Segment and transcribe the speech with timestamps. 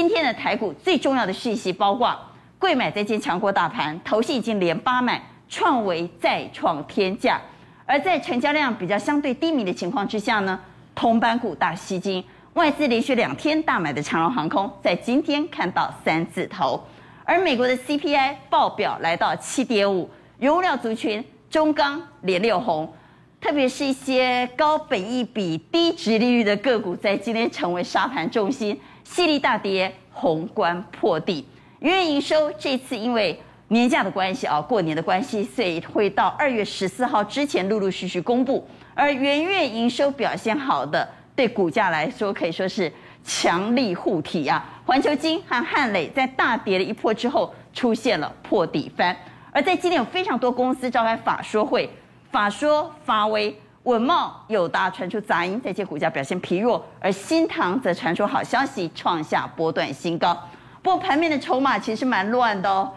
[0.00, 2.18] 今天的台股最重要的讯息包括，
[2.58, 7.38] 贵买在今强过大盘，投信已经连八买，创维再创天价。
[7.84, 10.58] 而在成交量比较相对低迷的情况之下呢，
[10.94, 12.24] 铜板股大吸金，
[12.54, 16.82] 外资连续两天大买的长荣航空，在今天看到三字头。
[17.26, 20.08] 而美国的 CPI 报表来到七点五，
[20.38, 22.90] 原料族群中钢连六红，
[23.38, 28.80] 特别是一些高本益比、低殖利率的个股，在今天成为沙盘重心。
[29.10, 31.44] 细利大跌，宏观破底，
[31.80, 33.36] 元月营收这次因为
[33.66, 38.64] 年假的关系啊，过年的关系，所以会到二月十四号之前陆陆续续公布。
[38.94, 42.90] 而元月营收表现好的，对股价来说可以说是
[43.24, 44.64] 强力护体啊。
[44.86, 49.14] 环球晶和汉磊在大跌了一波之后，出现了破底翻。
[49.50, 51.90] 而在今天有非常多公司召开法说会，
[52.30, 53.58] 法说发威。
[53.84, 60.36] 稳懋、友达传出杂音，这些股价表现疲弱，而新唐则传出好消息，创下波段新高。
[60.82, 62.92] 不过盘面的筹码其实蛮乱的哦，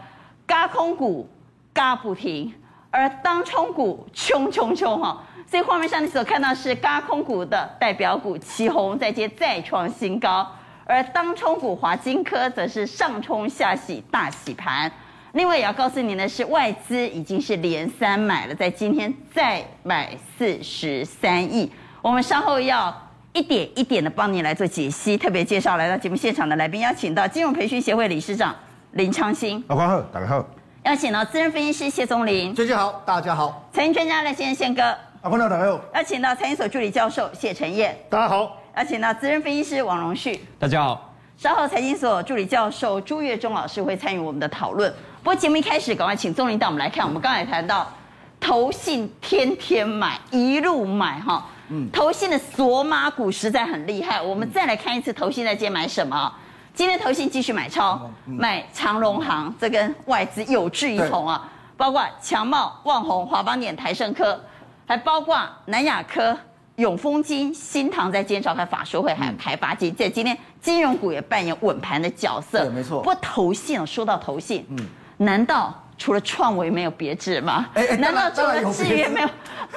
[0.46, 1.26] 嘎空股
[1.72, 2.52] 嘎不停，
[2.90, 5.22] 而当冲股冲冲冲哈。
[5.46, 10.46] 所以画面上你所看到是嘎空股的代表股奇鋐在接再创新高，
[10.84, 14.90] 而当冲股华金科则是上冲下洗大洗盘。
[15.34, 21.68] 另外也要告诉您的是，外资已经是连三买了，在今天再买四十三亿。
[22.00, 22.96] 我们稍后要
[23.32, 28.54] 一点一点的帮您来做解析，特别介绍来到节目现场的来宾，邀请到金融培训协会理事长
[28.92, 29.62] 林昌兴。
[29.66, 30.46] 老关好，大家好。
[30.84, 32.54] 邀请到资深分析师谢宗林。
[32.54, 33.68] 最近好，大家好。
[33.72, 34.82] 财经专家赖先生宪哥。
[35.22, 35.80] 老关好，大家好。
[35.94, 37.96] 邀请到财经所助理教授谢晨彦。
[38.08, 38.56] 大家好。
[38.76, 40.38] 邀请到资深分析师王荣旭。
[40.60, 41.10] 大家好。
[41.36, 44.94] 稍后财经所助理教授朱月忠老师会参与我们的讨论。
[45.24, 47.02] 不过节目一开始，赶快请宗霖带我们来看。
[47.02, 47.90] 我们刚才谈到，
[48.38, 51.46] 投信天天买，一路买哈。
[51.70, 51.88] 嗯。
[51.90, 54.20] 投信的索马股实在很厉害。
[54.20, 56.30] 我们再来看一次，投信在今天买什么？
[56.74, 61.50] 今天投信继续买超，买长荣行，这跟外资有志一同啊。
[61.74, 64.38] 包括强茂、旺宏、华邦点、台胜科，
[64.84, 66.38] 还包括南亚科。
[66.76, 72.64] 永丰金、新唐在今天召开法说会，还有台发金，在今天金融股也扮演稳盘的角色。
[72.66, 72.98] 对，没错。
[72.98, 74.76] 不过投信，说到投信，嗯，
[75.24, 77.66] 难道除了创维没有别致吗？
[77.74, 79.28] 哎哎，难道除了智源没有？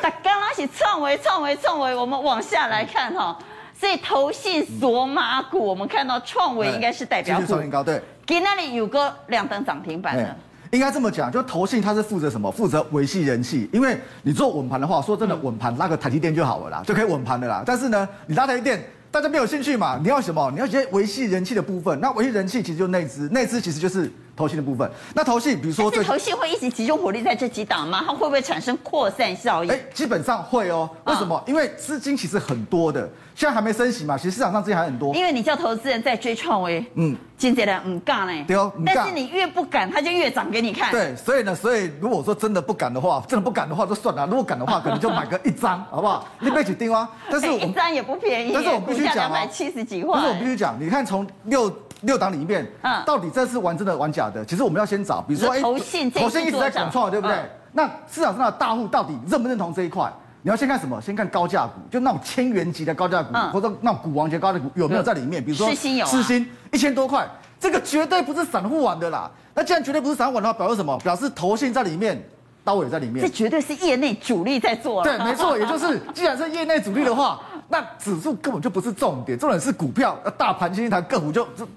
[0.01, 3.37] 他刚刚是创维、创维、创维，我们往下来看哈。
[3.79, 7.45] 所以投信索马股，我们看到创维应该是代表股。
[7.45, 8.01] 创新高，对。
[8.25, 10.35] 给那里有个两灯涨停板的。
[10.71, 12.51] 应该这么讲，就投信它是负责什么？
[12.51, 13.69] 负责维系人气。
[13.71, 17.63] 因为你做稳盘的话，说真的，稳盘拉个台积电就好了啦，就可以稳盘的啦。
[17.65, 19.99] 但是呢，你拉台积电，大家没有兴趣嘛？
[20.01, 20.49] 你要什么？
[20.51, 21.99] 你要一些维系人气的部分。
[22.01, 24.11] 那维系人气其实就内资，内资其实就是。
[24.37, 28.03] 投信的部分，那投信比如说，这投信会一直集中火力在这几档吗？
[28.05, 29.71] 它会不会产生扩散效应？
[29.71, 30.87] 哎，基本上会哦。
[31.05, 31.35] 为什么？
[31.35, 35.15] 哦、因为资金其实很多的，现在还没升息嘛，其实市场上资金还很多。
[35.15, 38.45] 因为你叫投资人在追创维，嗯，今天的唔干呢？
[38.47, 40.91] 对哦，但是你越不敢，他就越涨给你看。
[40.91, 44.27] 对，所以呢，所以如果说真的不敢的话，真的不敢的话就算了。
[44.27, 46.27] 如果敢的话，可能就买个一张， 好不好？
[46.39, 47.09] 你别去盯啊。
[47.31, 50.13] 但是我一张也不便宜，但是我必须讲啊，两百七十几块。
[50.13, 51.75] 但是我必须讲，你看从六。
[52.01, 54.45] 六档里面，嗯，到底这是玩真的玩假的？
[54.45, 57.35] 其实我们要先找，比如说，哎，投信投信一直在讲错，对不对？
[57.35, 60.11] 嗯、那市场上的大户到底认不认同这一块？
[60.43, 61.01] 你要先看什么？
[61.01, 65.43] 先看高价股，就那种千元级的高价股，嗯、或者那种股王级高价股有没有在里面？
[65.43, 67.27] 比如说，世芯有，世芯一千多块，
[67.59, 69.29] 这个绝对不是散户玩的啦。
[69.53, 70.97] 那既然绝对不是散户玩的话，表示什么？
[70.99, 72.23] 表示投信在里面，
[72.63, 75.03] 刀也在里面，这绝对是业内主力在做。
[75.03, 80.17] 对，没错， 也就是既然是业内主力的话，那指数根本就不是重点，重点是股票。
[80.23, 81.67] 那大盘今天台个股就就。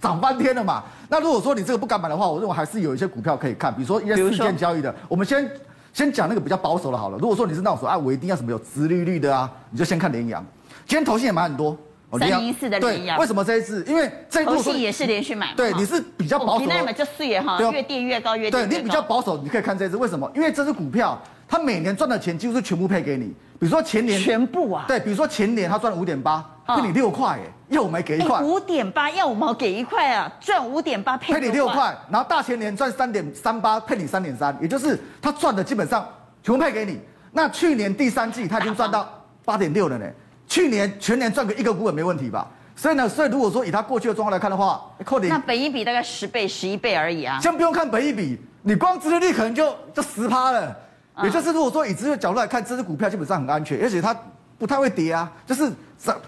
[0.00, 0.82] 涨翻天了嘛？
[1.08, 4.94] 那如果说你这个不敢买的话，我认为还是有一些股票可以看，比如说一些事件交易的。
[5.08, 5.50] 我们先
[5.92, 7.18] 先讲那个比较保守的好了。
[7.18, 10.44] 如果说你是那种说啊，我一定要什么有殖利率的啊，你就先看联阳。
[10.86, 11.76] 今天投信也买很多，
[12.18, 13.18] 三零一四的联阳。
[13.18, 13.84] 为什么这一次？
[13.86, 15.52] 因为这一次投信也是连续买。
[15.54, 16.60] 对，你是比较保守。
[16.60, 18.68] 你那买就碎哈，越垫越高，越垫越。
[18.68, 19.96] 对，你比较保守，你可以看这一次。
[19.96, 20.30] 为什么？
[20.34, 23.26] 因为这支股票它每年赚的钱几乎是全部配给你。
[23.58, 24.84] 比如说前年全部啊？
[24.88, 26.44] 对，比如说前年它赚了五点八。
[26.76, 36.06] 赔你六块耶，要我们给一块，五点八要我们给一块啊，赚五点八配你六块，然后大前年赚三点三八配你三点三，也就是他赚的基本上
[36.42, 37.00] 全部配给你。
[37.32, 39.08] 那去年第三季他已经赚到
[39.44, 40.06] 八点六了呢，
[40.46, 42.46] 去年全年赚个一个股本没问题吧？
[42.74, 50.76] 所以呢，所以如果说以他过去的状况来看的话，扣点那本一比大概十倍十一倍而已啊，先不用看本一比，你光殖利率可能就就十趴了，
[51.22, 54.16] 也就是如果说以这个角度来看，这支股票基本上很安全，而且它
[54.58, 55.70] 不太会跌啊，就是。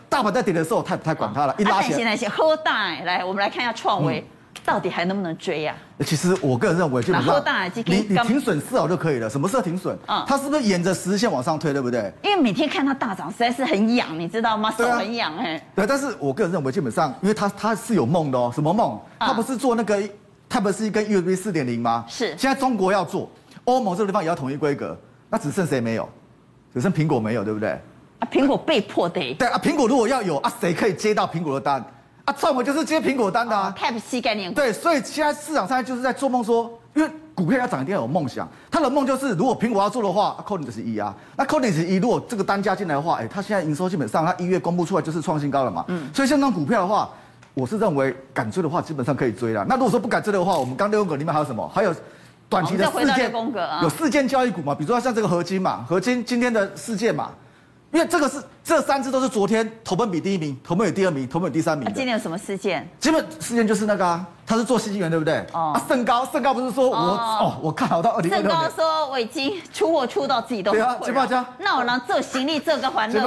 [0.08, 1.54] 大盘在跌的时候，太不太管它了。
[1.58, 4.24] 一拉起来，先来先喝大，来，我们来看一下创维。
[4.64, 5.74] 到底还能不能追呀？
[6.06, 7.42] 其实我个人认为，基本上
[7.84, 9.28] 你你停损四毫就可以了。
[9.28, 9.98] 什么时候停损？
[10.06, 12.12] 啊，它是不是沿着十日线往上推，对不对？
[12.22, 14.72] 因为每天看它大涨，实在是很痒，你知道吗？
[14.78, 15.60] 手很痒哎。
[15.74, 18.52] 对，但是我个人认为，基本上，因为它它是有梦的哦。
[18.54, 19.00] 什么梦？
[19.18, 20.00] 它不是做那个，
[20.48, 22.04] 它不是跟 USB 四点零吗？
[22.06, 22.28] 是。
[22.38, 23.28] 现在中国要做，
[23.64, 24.96] 欧盟这个地方也要统一规格，
[25.28, 26.08] 那只剩谁没有？
[26.72, 27.80] 只剩苹果没有，对不对？
[28.22, 29.34] 啊，苹果被迫的。
[29.34, 31.84] 对啊，苹果如果要有啊，谁可以接到苹果的单？
[32.24, 33.74] 啊，创维就是接苹果单的啊。
[33.76, 34.54] Type C 概念。
[34.54, 38.48] 对，所以现在市场上就是在做梦，说，因为股票要涨一定要有梦想。
[38.70, 41.12] 他的梦就是，如果苹果要做的话，扣零就是一啊。
[41.36, 45.84] 那扣零是一，如果这个单加进来的话，哎，他现在营收基本上，他一月公布出来就是创新高了嘛。
[45.88, 46.08] 嗯。
[46.14, 47.10] 所以像这种股票的话，
[47.54, 49.66] 我是认为敢追的话，基本上可以追了。
[49.68, 51.68] 那如果说不敢追的话，我们刚六宫格里面还有什么？
[51.74, 51.92] 还有。
[52.48, 53.32] 短期的事件，
[53.82, 54.74] 有事件交易股嘛？
[54.74, 57.30] 比如说像这个合金嘛，合金今天的事件嘛，
[57.92, 61.86] 因为这个是这三只都是昨天投奔比第一名，投奔比第二名，投奔比第三名。
[61.94, 62.88] 今天有什么事件？
[62.98, 65.44] 基本事件就是那个啊，他是做矽晶圆对不对？
[65.52, 65.72] 哦。
[65.74, 68.50] 啊，盛高，盛高不是说我哦，我看好到二零二六年。
[68.50, 70.72] 盛高说我已经出货出到自己都。
[70.72, 71.44] 对啊，金宝家。
[71.58, 73.20] 那我让做行李这个环节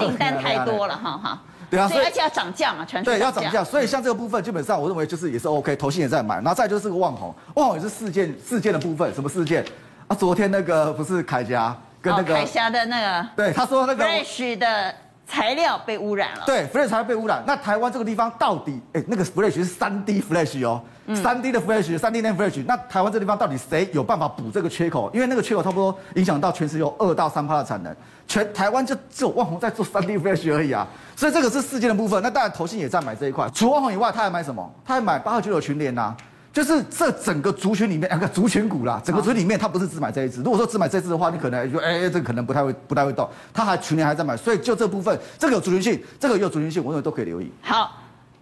[0.00, 1.42] 订单太多了哈哈。
[1.70, 9.64] 对啊，所以而且要涨价嘛，全对要涨价，所以像这个部分基本上我认为就是也是 OK，投信也在买，然后再就是个旺红，旺红也是事件事件的部分，什么事件
[10.08, 10.16] 啊？
[10.16, 14.94] 昨天那个不是凯霞跟那个海峡的那个，对他说那个 Flash 的
[15.26, 20.82] 材料被污染了，对，Flash 材料被污染，那台湾这个地方到底哎那个 Flash 是三 D Flash 哦。
[21.12, 25.10] 三 D 的 Flash，三 D NAND Flash，那台湾这地方到底谁有办法补这个缺口？
[25.12, 27.92] 因为那个缺口差不多影响到全市有二到三趴的产能，
[28.28, 30.86] 全台湾就只有旺宏在做三 D Flash 而已啊，
[31.16, 32.22] 所以这个是事件的部分。
[32.22, 34.72] 那当然投信也在买这一块，除了旺宏以外，他还买什么？
[34.84, 36.14] 他还买八二九九群联呐，
[36.52, 40.42] 就是这整个族群里面两个族群股啦，整个族群里面他不是只买这一支。
[40.42, 43.28] 如果说只买这一支的话，你可能就哎哎，这个可能不太会不太会动。
[43.52, 47.52] 他还去年还在买，所以就这部分，这个有族群性，这个有族群性，我认为都可以留意。
[47.62, 47.96] 好，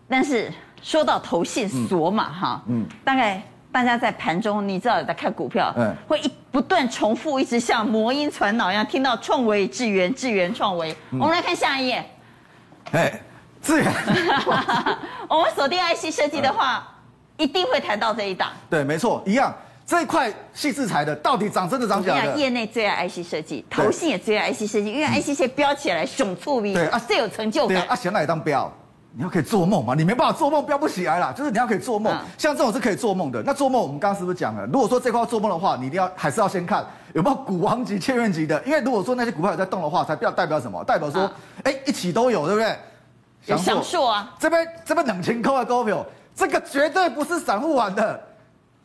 [0.09, 0.53] 但是。
[0.81, 10.97] 说到投信锁码哈，嗯，大概大家在盘中，你知道有在看股票，嗯，会一不断重复，一直像魔音传脑一样，听到创维、智源、智源、创维。
[11.11, 12.11] 我们来看下一页，
[12.93, 13.21] 哎，
[13.61, 13.93] 智源，
[15.29, 16.87] 我们锁定 IC 设计的话，
[17.39, 18.51] 一定会谈到这一档。
[18.69, 19.55] 对，没错，一样，
[19.87, 22.37] 这一块细制裁的到底涨真的涨假的？
[22.37, 27.83] 业内最爱 IC 设计，投信也最爱 IC 设计，因为 IC 设计飙起来熊出名，对啊，最有成就感。
[27.85, 28.71] 啊，想哪里当标？
[29.15, 29.95] 你要可以做梦嘛？
[29.95, 31.33] 你没办法做梦，飙不起来啦。
[31.33, 33.43] 就是你要可以做梦，像这种是可以做梦的。
[33.43, 34.67] 那做梦，我们刚刚是不是讲了？
[34.67, 38.63] 如果说这块要做梦的话，你一定要还是要先看有没有股王级、千元级的。
[38.65, 40.85] 因为如果说那些股票有在动的话，才代表什么？
[40.85, 41.29] 代表说，
[41.65, 42.77] 哎，一起都有，对不对？
[43.57, 44.31] 享受啊！
[44.39, 46.05] 这边这边冷清扣的股票，
[46.39, 48.19] 这个绝对不是散户玩的，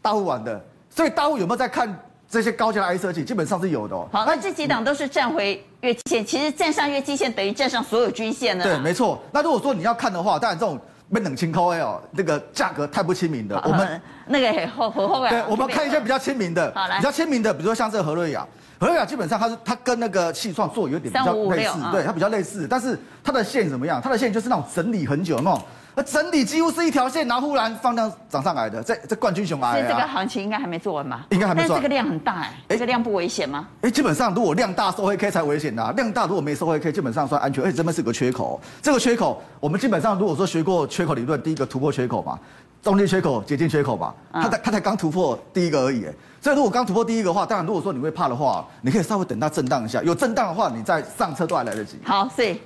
[0.01, 0.59] 大户玩的。
[0.89, 1.95] 所以大户有没有在看？
[2.29, 4.09] 这些高价的 IC 设计基本上是有的哦。
[4.11, 8.63] 好，那这几档都是站回月线，其实站上月季线等于站上所有均线了。
[8.63, 9.21] 对，没错。
[9.31, 10.79] 那如果说你要看的话，当然这种
[11.13, 13.61] 被冷清扣哦，那个价格太不亲民的。
[13.63, 15.29] 我们那个很后很厚啊。
[15.29, 18.43] 对，我们看一些比较亲民的，比较亲民的，比如说像这个和瑞雅，
[18.79, 24.01] 和瑞雅基本上它是它跟那个气创做有点比较类似，对，它比较类似，但是它的线怎么样？
[24.01, 25.61] 它的线就是那种整理很久那种。
[25.95, 29.73] 那整体几乎是一条线，然后忽然放量涨上来的，这这冠军熊啊！
[29.73, 31.25] 所以这个行情应该还没做完吧？
[31.29, 31.75] 应该还没做。
[31.75, 33.67] 但这个量很大哎，这个量不危险吗？
[33.81, 37.63] 哎，基本上如果量大收黑 K 才危险的，量大如果没收黑 K，基本上算安全。
[37.63, 42.39] 而且这边是个缺口，这个缺口我们基本上如果说学过缺口理论，第一个突破缺口嘛，
[42.81, 46.07] 中间缺口接近缺口嘛，它才它才刚突破第一个而已。
[46.41, 51.99] 所以如果刚突破第一个的话，当然如果说你会怕的话，你可以稍微等它震荡一下，有震荡的话，你再上车都还来得及。
[52.03, 52.59] 好，所以。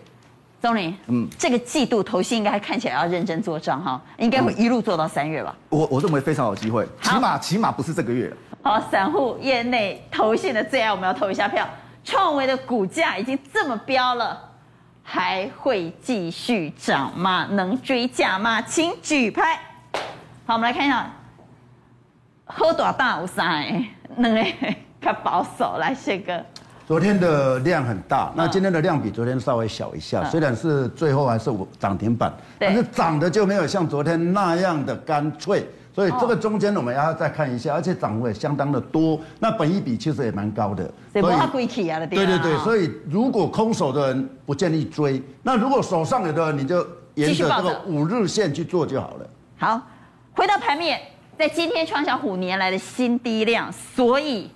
[0.61, 5.55] 钟林，嗯，这个季度投信应该看起来要认真做账哈，应该会一路做到三月吧？
[5.69, 8.33] 我我认为非常有机会，起码起码不是这个月。
[8.63, 11.67] 好，散户业内投信的最爱，我们要投一下票。
[12.03, 14.41] 创维的股价已经这么飙了，
[15.03, 17.47] 还会继续涨吗？
[17.51, 18.61] 能追价吗？
[18.61, 19.59] 请举牌。
[20.45, 21.11] 好，我们来看一下，
[22.45, 23.63] 喝多大五三，
[24.17, 24.45] 两个
[25.01, 26.43] 较保守，来谢哥。
[26.87, 41.35] 昨天的量很大，那今天的量比昨天稍微小一下，虽然是最后还是涨停板，但是涨的就没有像昨天那样的干脆，所以这个中间我们要再看一下，而且涨幅也相当的多，那本益比其实也蛮高的，所以
[42.15, 49.29] 对对对，所以如果空手的人不建议追，那如果手上有的人你就沿着这个五日线去做就好了。
[49.57, 49.81] 好，
[50.31, 50.97] 回到盘面，
[51.37, 54.49] 在今天创下五年来的新低量，所以。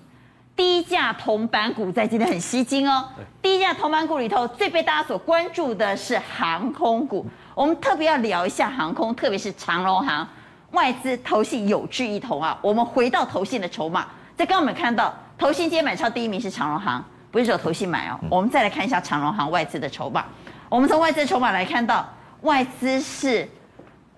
[0.62, 3.03] 低价铜板股在今天很吸睛哦。
[3.41, 7.25] 低价铜板股里头最被大家所关注的是航空股，
[7.56, 10.27] 我们特别要聊一下航空，特别是长荣航，
[10.74, 12.56] 外资投信有志一同啊。
[12.62, 14.06] 我们回到投信的筹码，
[14.38, 18.20] 在刚刚我们看到投信今天买超第一名是长荣航，不是只有投信买哦。
[18.30, 20.24] 我们再来看一下长荣航外资的筹码，
[20.70, 22.08] 我们从外资筹码来看到，
[22.41, 23.50] 外资是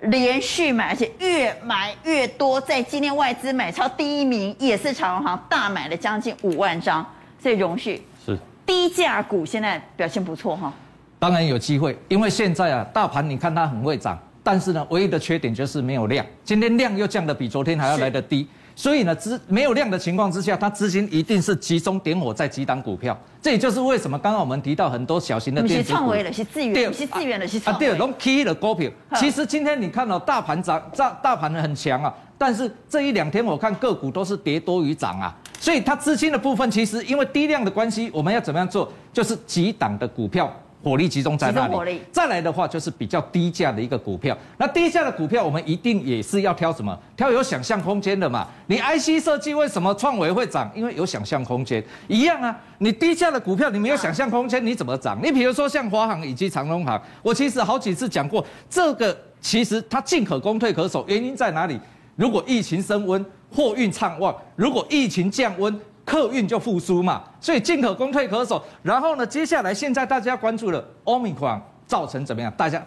[0.03, 2.59] 连续买，而且越买越多。
[2.59, 7.05] 在今天外资买超第一名也是长荣航，大买了将近五万张。
[7.41, 10.71] 所以荣旭是低价股现在表现不错哈。
[11.19, 16.25] 当然有机会，因为现在啊，大盘你看它很会涨，但是呢，唯一的缺点就是没有量。
[16.43, 18.47] 今天量又降得比昨天还要来得低。
[18.75, 23.17] 所以呢，资没有量的情况之下，它资金一定是集中点火在几档股票。
[23.41, 28.89] 这也就是为什么刚刚我们提到很多小型的电子股，是是资源，是资源的，是啊，对，拢 key 的股票。
[29.15, 35.35] 其实今天你看到大盘涨，涨大盘很强啊，但是这一两天我看个股都是跌多于涨啊。
[35.59, 38.91] 所以它资金的部分其实因为低量的关系，我们要怎么样做？
[39.11, 40.51] 就是几档的股票。
[40.83, 42.01] 火力集中在那里。
[42.11, 44.37] 再来的话就是比较低价的一个股票。
[44.57, 46.97] 那低价的股票，我们一定也是要挑什么？
[47.15, 48.47] 挑有想象空间的嘛。
[48.67, 50.69] 你 IC 设计为什么创维会涨？
[50.75, 51.83] 因为有想象空间。
[52.07, 55.17] 一样啊，你低价的股票，你没有想象空间，你怎么涨？
[55.23, 61.79] 你比如说像华航以及长荣航，我其实好几次讲过，这个其实它进可攻退可守，原因在哪里？
[62.15, 68.61] 如果疫情升温，货运畅旺；如果疫情降温，客运就复苏嘛，所以进可攻退可守。
[68.81, 72.51] 然后呢，接下来现在大家关注了欧米狂造成怎么样？
[72.57, 72.83] 大家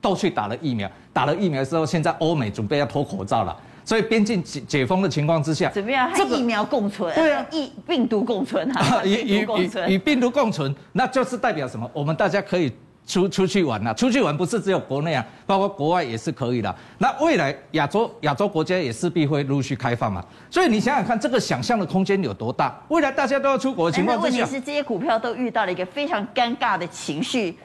[0.00, 3.56] 都去打了疫苗，打了疫苗之后，现在欧美准备要脱口罩了。
[3.84, 6.10] 所以边境解解封的情况之下，怎么样？
[6.12, 7.14] 和疫苗共存？
[7.14, 9.46] 对啊，疫病毒共存哈，与与
[9.88, 11.90] 与病毒共存，那就是代表什么？
[11.92, 12.72] 我们大家可以。
[13.06, 16.74] 出出去玩呐、啊，出去玩不是只有国内啊，包括国外也是可以的。
[16.98, 22.74] 那未来亚洲亚洲国家也势必会陆续开放嘛，所以你想想看，这个想象的空间有多大？
[22.88, 27.58] 未来大家都要出国的情况之下，问题是这些股票都遇到了一个非常尴尬的情绪，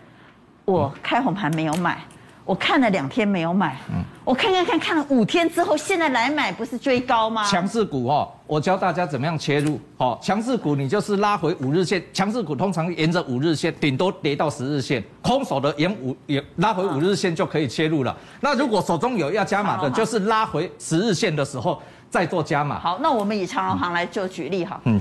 [0.66, 2.00] 我开红盘没有买。
[2.50, 7.44] 我看了两天没有买，嗯，我看看看看了五天之后，现在来买不是追高吗？
[7.44, 9.80] 强势股哦，我教大家怎么样切入。
[9.96, 18.18] 好，强势股你就是拉回五日线，强势股通常沿着五日线，顶多跌到十日线，空手的沿五也拉回五日线就可以切入了。
[18.42, 21.80] 那如果手中有要加码的，就是拉回十日线的时候
[22.10, 22.80] 再做加码。
[22.80, 24.82] 好，那我们以长荣行来做举例哈。
[24.86, 25.00] 嗯。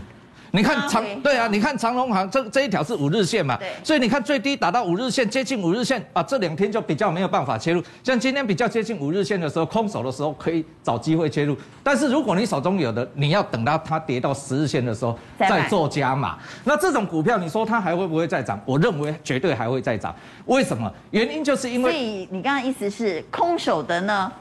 [0.51, 7.83] 你看长对啊，你看长荣行这这一条是五日线嘛，所以你看最低打到五日线，接近五日线啊，这两天就比较没有办法切入。
[8.03, 11.57] 像今天比较接近五日线的时候，空手的时候可以找机会切入。
[11.83, 16.39] 但是如果你手中有的，你要等到它跌到十日线的时候再做加码。
[16.65, 18.61] 那这种股票，你说它还会不会再涨？
[18.65, 20.15] 我认为绝对还会再涨。
[20.47, 20.91] 为什么？
[21.11, 21.91] 原因就是因为。
[21.91, 24.33] 所以你刚刚意思是空手的呢，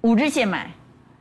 [0.00, 0.70] 五日线买，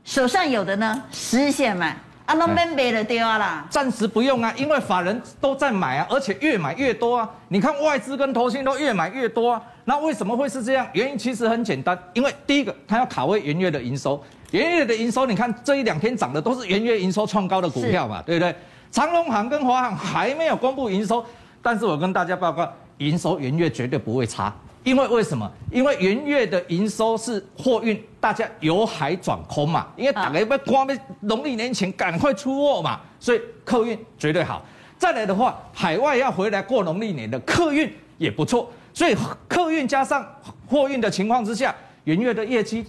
[0.03, 1.95] 手上有的呢，十日线买。
[2.25, 3.67] 啊，那免卖就对啊啦！
[3.69, 7.29] 暂时不用啊，因为法人都在买啊，而且越买越多啊。
[7.49, 9.61] 你看外资跟投信都越买越多啊。
[9.83, 10.87] 那为什么会是这样？
[10.93, 18.55] 原因其实很简单，因为第一个，它要卡位元月的营收，元月的营收，你看这一两天涨的都是元月营收创高的股票嘛，对不对？
[18.91, 21.23] 长隆行跟华航还没有公布营收，
[21.61, 22.67] 但是我跟大家报告，
[22.97, 24.51] 营收元月绝对不会差。
[24.83, 25.51] 因为为什么？
[25.71, 29.85] 因为元月的营收是货运，大家由海转空嘛。
[29.95, 34.65] 因为大家要光在农历年前赶快出货嘛，所以客运绝对好。
[34.97, 38.67] 再来的话，海外要回来过农历年的客运也不错。
[38.95, 39.15] 所以
[39.47, 40.25] 客运加上
[40.67, 42.83] 货运的情况之下，元月的业绩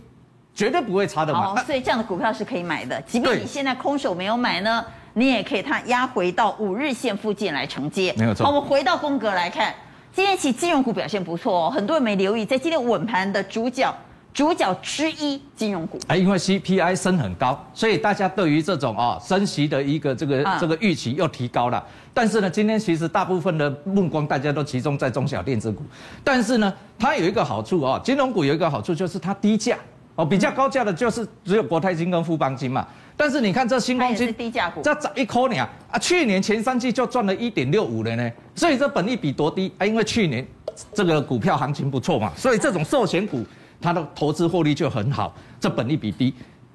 [0.55, 1.53] 绝对不会差的嘛。
[1.53, 8.15] 哦，所以这样的股票是可以买的，即便你现在空手没有买呢，你也可以它压回到五日线附近来承接。
[8.17, 8.47] 没有错。
[8.47, 9.75] 好，我们回到宫格来看。
[10.15, 13.95] 今天起金融股表现不错哦，很多人没留意，在今天稳盘的主角
[14.37, 15.99] 主角之一金融股。
[16.09, 21.83] 哎，因为 CPI 升很高，所以大家对于这种啊升息的一个这个这个预期又提高了。
[22.13, 25.83] 但是呢，今天其实大部分的目光大家都集中在中小电子股，
[26.23, 29.79] 但是呢，它有一个好处哦，金融股有一个好处就是它低价
[30.17, 32.87] 哦，比较高价的就是只有国泰金跟富邦金嘛。
[33.17, 35.57] 但是你看这新光金，低价股，这涨一扣呢
[35.91, 35.99] 啊！
[35.99, 39.87] 去年前三季就赚了一点六五了呢，所以这本益比多低啊？
[39.87, 40.47] 因为去年
[40.93, 43.43] 这个股票行情不错嘛，所以这种寿险股
[43.81, 46.33] 它的投资获利就很好，这本利比低。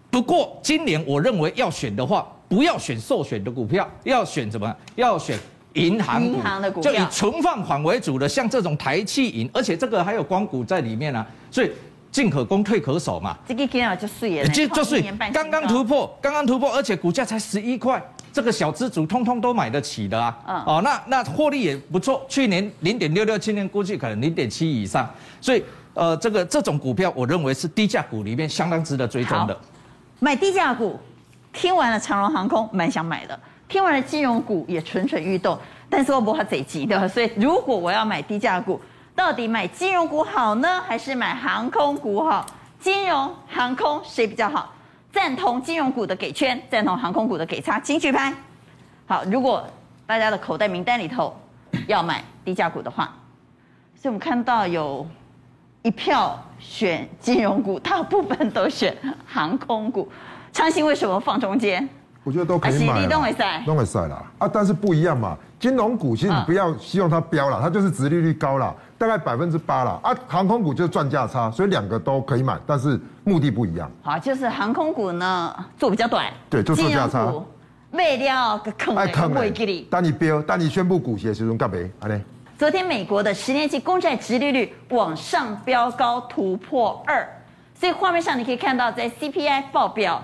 [0.10, 4.76] 不过今年我认为要选的话，不要选受选的股票，要选什么？
[4.96, 5.38] 要选
[5.74, 11.72] 银行股，银行的股票，就以存放款为主的，像这种台气银，而且这个还有光谷在里面啊，所以。
[12.12, 13.38] 进可攻，退可守嘛。
[13.48, 15.02] 这个今天就碎了，就就碎，
[15.34, 18.04] 刚刚突破，刚刚突破，而且股价才十一块，
[18.34, 20.38] 这个小资族通通都买得起的啊。
[20.46, 25.10] 嗯、哦，那那获利也不错，去年零点六六，今年估计可能零点七以上。
[25.40, 29.58] 所以，呃，这个这种股票，我认为是低价股里面相当值得追踪的。
[30.20, 31.00] 买低价股，
[31.52, 33.36] 听完了长荣航空，蛮想买的；
[33.68, 35.58] 听完了金融股，也蠢蠢欲动。
[35.90, 38.80] 但是我不怕贼急的，所以如果我要买低价股。
[39.14, 42.46] 到底买金融股好呢，还是买航空股好？
[42.80, 44.74] 金融、航空谁比较好？
[45.12, 48.34] 赞同金融股的给圈，赞同航空股的给叉，请举牌。
[49.06, 49.68] 好，如果
[50.08, 51.36] 大家的口袋名单里头
[51.88, 53.14] 要买低价股的话，
[54.02, 55.06] 所以我们看到有
[55.84, 58.96] 一票选金融股，大部分都选
[59.26, 60.08] 航空股。
[60.54, 61.88] 昌兴为什么放中间？
[62.24, 63.04] 我觉得都可以买。
[63.04, 64.24] 啊，都会赛，都会赛啦。
[64.38, 65.36] 啊，但是不一样嘛。
[65.60, 70.00] 金融股其实你不要希望它飙了，它就是殖利率高了，大概百分之八了。
[70.04, 73.90] 啊，航空股就是赚价差，所以两个都可以买，但是目的不一样。
[74.04, 77.34] 好，就是航空股呢做比较短，对，就做价差。
[77.92, 79.34] 卖了个坑的坑。
[79.90, 81.78] 当你飙，当你宣布股息的时候，干嘛？
[82.00, 82.22] 好嘞。
[82.62, 87.28] 昨天美国的十年期公债殖利率往上飙高，突破二，
[87.74, 90.24] 所以画面上你可以看到，在 CPI 报表。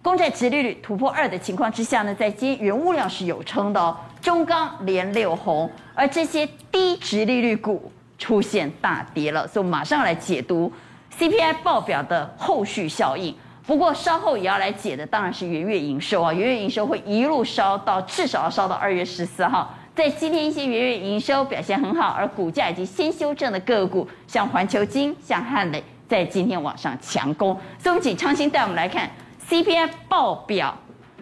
[0.00, 10.72] 公债殖利率突破二的情况之下呢，在今原物料是有撑的哦，中钢连六红，而这些低殖利率股出现大跌了，所以我们马上来解读
[11.18, 13.36] CPI 报表的后续效应。
[13.66, 19.74] 不过稍后也要来解的当然是元月营收啊，元月营收会一路烧到至少要烧到二月十四号。
[19.94, 27.54] 在今天一些元月营收表现很好，而股价已经先修正的个股，像环球金、像汉磊，在今天往上强攻。
[27.78, 29.08] 所以我们请昌兴带我们来看。
[29.48, 30.76] CPI 报表，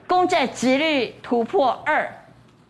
[0.06, 2.08] 公债殖率突破二，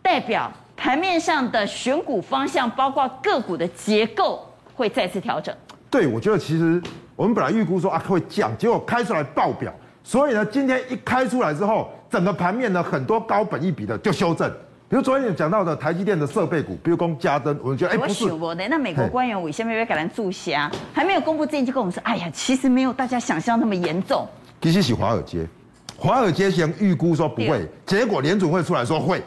[0.02, 4.44] 代表盘面上的选股方向，包括个股的结构
[4.74, 5.54] 会再次调整。
[5.88, 6.82] 对，我觉得其实
[7.14, 14.50] 我们本来预估说啊会降，结果开出来爆表，所以呢今天一开出来之后，整个盘面呢很多高本一比的就修正，
[14.92, 18.30] 比如昨天有讲到的台积电的设备股，比如说嘉登，我们觉得哎不是。
[18.30, 20.70] 我的那美国官员为什么要给人注虾？
[20.92, 24.28] 还没有公布之前就跟我们说，哎呀，其实没有大家想象那么严重。
[24.60, 25.48] 其实是华尔街，
[25.96, 29.22] 华尔街先预估说不会，结果联准会出来说会，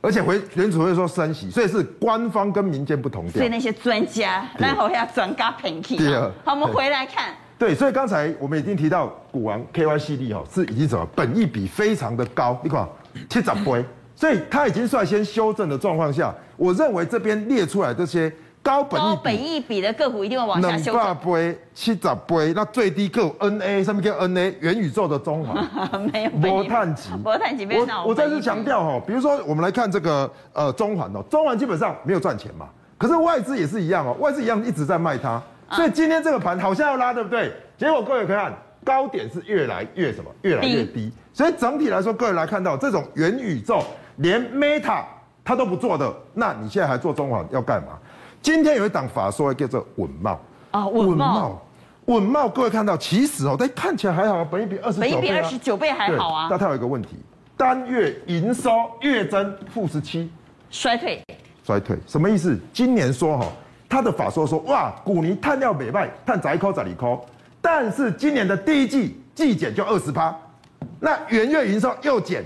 [0.00, 3.32] 而且回联准会说升息，所以是官方跟民间不同调。
[3.32, 5.98] 所以那些专家，然后要专家评级。
[6.46, 7.34] 好，我们回来看。
[7.58, 12.88] 对，所以刚才我们已经提到股王 KY 系列哦，是已经什么本益比非常的高，你看
[13.28, 13.84] 七十倍，
[14.16, 18.32] 所以它已经率先修正的状况下，我认为这边列出来这些。
[18.64, 21.56] 高本益比，本益比的个股一定会往下修正。
[21.74, 25.68] 七十倍，那最低个 NA 上面叫 NA 元宇宙的中环，
[26.10, 26.30] 没有。
[26.30, 27.84] 摩碳级，摩碳级没有。
[27.84, 37.52] 我我再次强调哈，比如说我们来看这个呃中环哦，中环基本上没有赚钱嘛，可是外资也是一样哦，外资一样一直在卖它，所以今天这个盘好像要拉，对不对？
[37.76, 38.50] 结果各位可以看，
[38.82, 40.30] 高点是越来越什么？
[40.40, 41.12] 越来越低。
[41.34, 43.84] 所以整体来说，各位来看到这种元宇宙，
[44.16, 45.02] 连 Meta
[45.44, 47.98] 他都不做的，那你现在还做中环要干嘛？
[48.40, 50.36] 今天有一档法说叫做稳懋
[50.70, 51.52] 啊，稳懋，
[52.06, 56.46] 稳懋，各位看到其实哦，但看起来还好，本益比二十九倍，本益比二十九倍还好啊。
[56.50, 57.16] 但它有一个问题，
[57.56, 60.30] 单月营收月增负十七，
[60.70, 61.22] 衰退，
[61.62, 62.58] 衰退什么意思？
[62.72, 63.46] 今年说哈，
[63.88, 67.24] 他的法说说哇，股尼碳料美卖，碳窄扣窄里扣，
[67.62, 70.36] 但是今年的第一季季减就二十趴，
[71.00, 72.44] 那元月营收又减，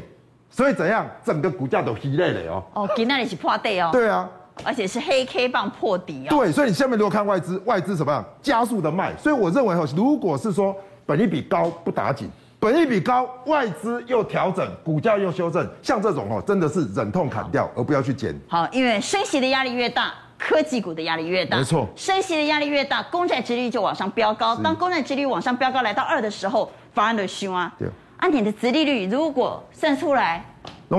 [0.58, 1.06] 所以怎样？
[1.24, 2.64] 整个股价都疲累了哦。
[2.74, 3.90] 哦，今那里是破底哦。
[3.92, 4.28] 对啊。
[4.64, 6.30] 而且是黑 K 棒破底哦。
[6.30, 8.24] 对，所以你下面如果看外资，外资怎么样？
[8.42, 9.16] 加速的卖。
[9.16, 10.74] 所以我认为哦，如果是说
[11.06, 18.34] 本益比高不打紧，本益比高外资又调整，股价又修正，像这种哦，真的是忍痛砍掉，而不要去捡。
[18.48, 21.58] 好，因为升息的压力越大，科技股的压力越大。
[21.58, 24.56] 没错，升息的压力越大，公债殖利率就往上飙高。
[24.56, 27.72] 当公债殖利率往上飙高，来到二的时候，反而的凶啊。
[27.78, 27.86] 对。
[28.18, 30.44] 按你的殖利率如果算出来。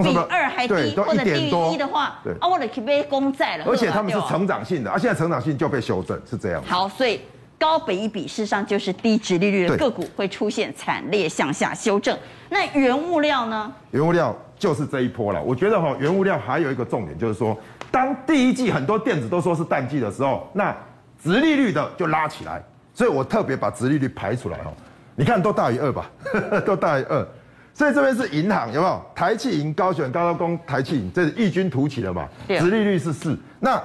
[0.03, 3.65] 比二还低，或者低于一的话，啊，我的可被公债了。
[3.67, 6.61] 而且他们是成长性的，啊，现在成长性就被修正，是这样。
[6.63, 7.19] 好，所以
[7.57, 12.15] 高本一比事实上就是低殖利率的个股会出现惨烈向下修正。
[12.49, 13.73] 那原物料呢？
[13.89, 15.41] 原物料就是这一波了。
[15.41, 17.57] 我觉得哈，原物料还有一个重点就是说，
[17.89, 20.71] 当第一季很多电子都说是淡季的时候，那
[21.19, 22.63] 殖利率的就拉起来。
[22.93, 24.71] 所以我特别把殖利率排出来哈，
[25.19, 26.09] 你看都大于二吧，
[26.65, 27.27] 都大于二。
[27.73, 29.01] 所以这边是银行有没有？
[29.13, 32.25] 台企银、高选、高高工、台企银，这是异军突起的嘛？
[32.47, 33.37] 殖利率是四。
[33.59, 33.81] 那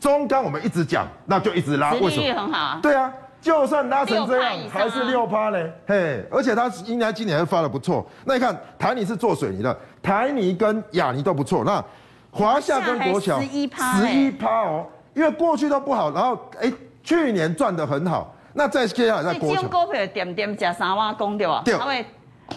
[0.00, 2.22] 中钢我们一直讲，那就一直拉，为什么？
[2.22, 2.80] 利率很好啊。
[2.82, 5.70] 对啊，就算拉成这样，还是六趴嘞。
[5.86, 8.06] 嘿，而且它应该今年还发的不错。
[8.24, 11.64] 那你看台泥是做水泥的，台泥跟亚泥都不错。
[11.64, 11.84] 那
[12.30, 16.72] 华夏跟国桥十一趴，十一趴哦，因为过去都不好，然后哎，
[17.02, 18.34] 去年赚的很好。
[18.58, 21.62] 那再接下来在国桥，股票点点加三万公对吧？
[21.64, 22.04] 对。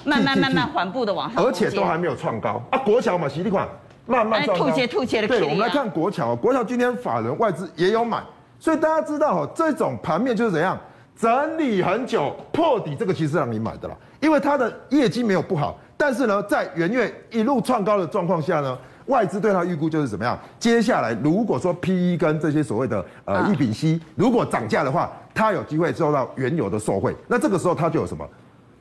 [0.05, 2.79] 慢慢慢慢缓步的往上，而且都还没有创高啊！
[2.79, 3.67] 国桥嘛，实力款
[4.05, 4.41] 慢慢。
[4.45, 5.27] 吐血吐血的。
[5.27, 8.23] 对，我们来看国桥，国桥今天法人外资也有买，
[8.57, 10.79] 所以大家知道哦，这种盘面就是怎样
[11.15, 18.75] 整理很久破底，这个其实是让你买的啦，因为它的业绩没有不好，但是呢，在元月一路创高的状况下呢，
[19.07, 20.39] 外资对它预估就是怎么样？
[20.57, 28.27] 接下来如果说 PE 跟这些所谓的呃一丙烯如果涨价的话，它有机会受到原有的受惠，那这个时候它就有什么？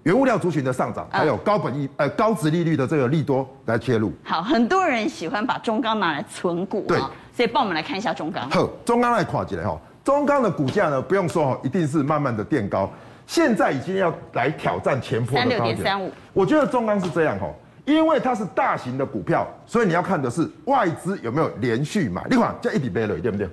[0.05, 4.11] 原物料族群的上涨，还有高本益呃高值利率的这个利多来切入。
[4.25, 6.99] 好，很多人喜欢把中钢拿来存股，对，
[7.35, 8.49] 所以帮我们来看一下中钢。
[8.49, 12.91] 好，中钢来跨起来哈，中钢的股价呢，不用说哈，一定是慢慢的垫高。
[13.27, 15.77] 现在已经要来挑战前坡的高点。
[15.77, 16.11] 三五。
[16.33, 17.47] 我觉得中钢是这样哈，
[17.85, 22.25] 因为它是大型的股票，所以你要看的是外资有没有连续买。
[22.31, 23.47] 另外叫一笔背了，对不对？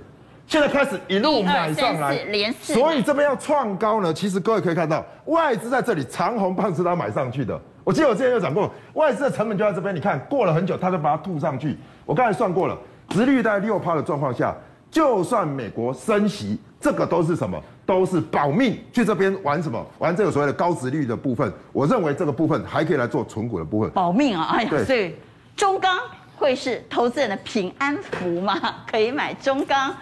[0.47, 4.13] 现在开始一路买上来，连所以这边要创高呢。
[4.13, 7.59] 其实各位可以看到，外资在这里长红棒是他买上去的。
[7.83, 9.93] 我记得我之前有讲过，外资的成本就在这边。
[9.93, 11.77] 你看过了很久，它就把它吐上去。
[12.05, 12.77] 我刚才算过了，
[13.09, 14.55] 殖利率在六趴的状况下，
[14.89, 17.61] 就算美国升息，这个都是什么？
[17.85, 19.85] 都是保命去这边玩什么？
[19.99, 21.51] 玩这个所谓的高殖率的部分。
[21.71, 23.89] 我认为这个部分还可以来做存股的部分。
[23.91, 24.47] 保命啊！
[24.51, 25.13] 哎呀，所以
[25.55, 25.97] 中钢
[26.35, 28.57] 会是投资人的平安符吗？
[28.89, 29.95] 可以买中钢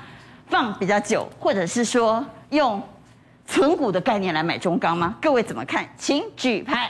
[0.47, 2.81] 放比较久，或者是说用
[3.47, 5.15] 存股的概念来买中钢吗？
[5.21, 5.88] 各位怎么看？
[5.97, 6.89] 请举牌。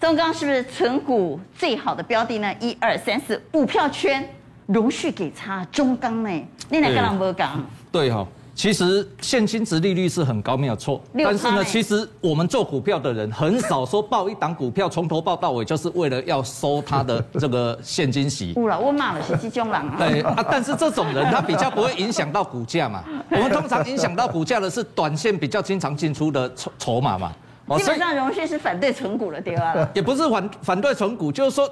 [0.00, 2.54] 中钢是不是存股最好的标的呢？
[2.58, 4.26] 一二三四五票圈，
[4.66, 6.30] 荣旭给差中钢呢？
[6.68, 7.62] 你两个人没讲？
[7.92, 8.26] 对哈。
[8.60, 11.00] 其实现金值利率是很高，没有错。
[11.24, 18.52] 但是呢，其实我们做股票的人很少说抱一档股票从头抱到尾，就是为了要收他的这个现金息。
[18.60, 19.94] 不了，我骂了是这种人啊。
[19.96, 23.02] 对啊，但是这种人他比较不会影响到股价嘛。
[23.32, 27.32] 我们通常影响到股价的是短线比较经常进出的筹筹码嘛。
[27.78, 29.88] 基本上荣旭是反对存股的，对吧？
[29.94, 31.66] 也不是反反对存股，就是说。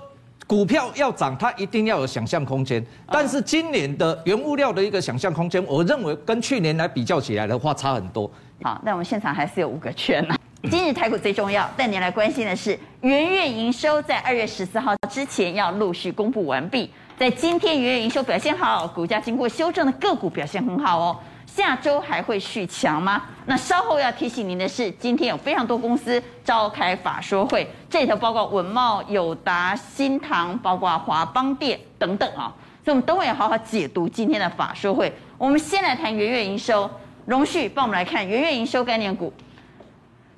[0.49, 2.83] 股票要涨，它一定要有想象空间。
[3.13, 8.29] 但是今年的原物料的一个想象空间，我认为跟去年来比较起来的话，差很多。
[8.63, 10.35] 好，那我们现场还是有五个圈呢。
[10.71, 16.91] 今日台股最重要，带您来关心的是元月营收，在二月十四号之前要陆续公布完毕。
[17.19, 21.17] 在今天元月营收表现好，股价经过修正的个股表现很好哦。
[21.59, 23.21] 下周还会续强吗？
[23.47, 35.13] 那稍后要提醒您的是，今天有非常多公司召开法说会，这里头包括文茂、友达、新唐，包括华邦电等等啊，所以我们都会好好解读今天的法说会。
[35.37, 36.89] 我们先来谈元月营收，
[37.27, 39.33] 荣旭帮我们来看元月营收概念股，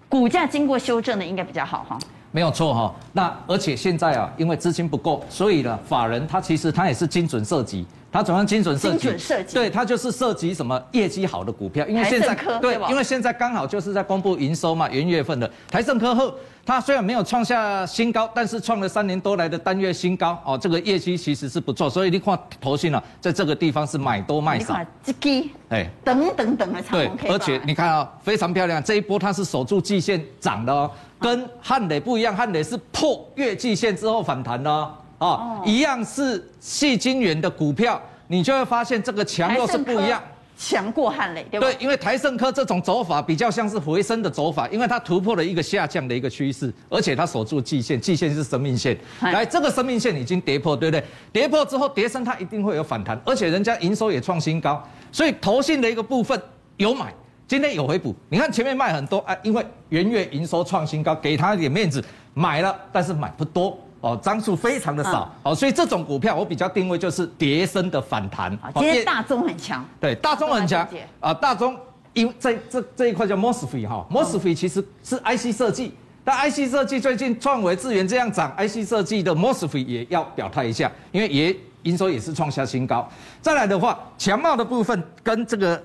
[0.08, 1.98] 股价经过修正的应该比较好哈。
[2.32, 7.86] 没有错哈，那而且现在啊，因为资金不够，所以呢，法人他其实他也是精准设计。
[8.12, 8.98] 他怎样精准设计？
[8.98, 9.54] 精准设计。
[9.54, 16.34] 对，它就是涉及什么业绩好的股票，因为现在对，因为现在刚好就是在公布营收嘛，元月份的台盛科后，
[16.66, 24.76] 它虽然没有创下新高，但是创了三年多来的单月新高哦，这个业绩其实是不错，所以你看投信了，在这个地方是买多卖少。
[25.04, 30.90] 这个哎，等等等的长红 K 对，而且你看啊、哦，非常漂亮，这一波它是守住季线涨的哦，
[31.20, 34.94] 跟汉磊不一样，汉磊是破月季线之后反弹的哦。
[35.18, 40.22] 哦，一样是细晶元的股票，你就会发现这个强弱是不一样，
[40.56, 41.66] 强过汉磊，对吧？
[41.66, 51.04] 对，因为台盛科这种走法比较像是回升的走法，因为它突破了一个下降的一个趋势，而且它守住季线，季线是生命线，来，这个生命线已经跌破，对不对？
[51.30, 56.40] 跌破之后跌升，它一定会有反弹，而且人家营收也创新高，所以投信的一个部分
[56.78, 57.12] 有买，
[57.50, 58.14] 今天有回补。
[58.28, 62.00] 你看前面卖很多啊，因为元月营收创新高，给他一点面子，
[62.32, 63.76] 买了，但是买不多。
[64.00, 68.56] 哦，张数非常的少，哦，所以这种股票我比较定位就是跌升的反弹。
[68.74, 71.76] 今天大中很强，对，大中很强啊，大中
[72.12, 83.06] 因为在这这一块叫 MOSFET 哈，MOSFET 其实是 IC 设计，但 IC 设计最近创维智源这样涨，IC 设计的 MOSFET 也要表态一下，因为也营收也是创下新高。
[83.42, 85.82] 再来的话，强茂的部分跟这个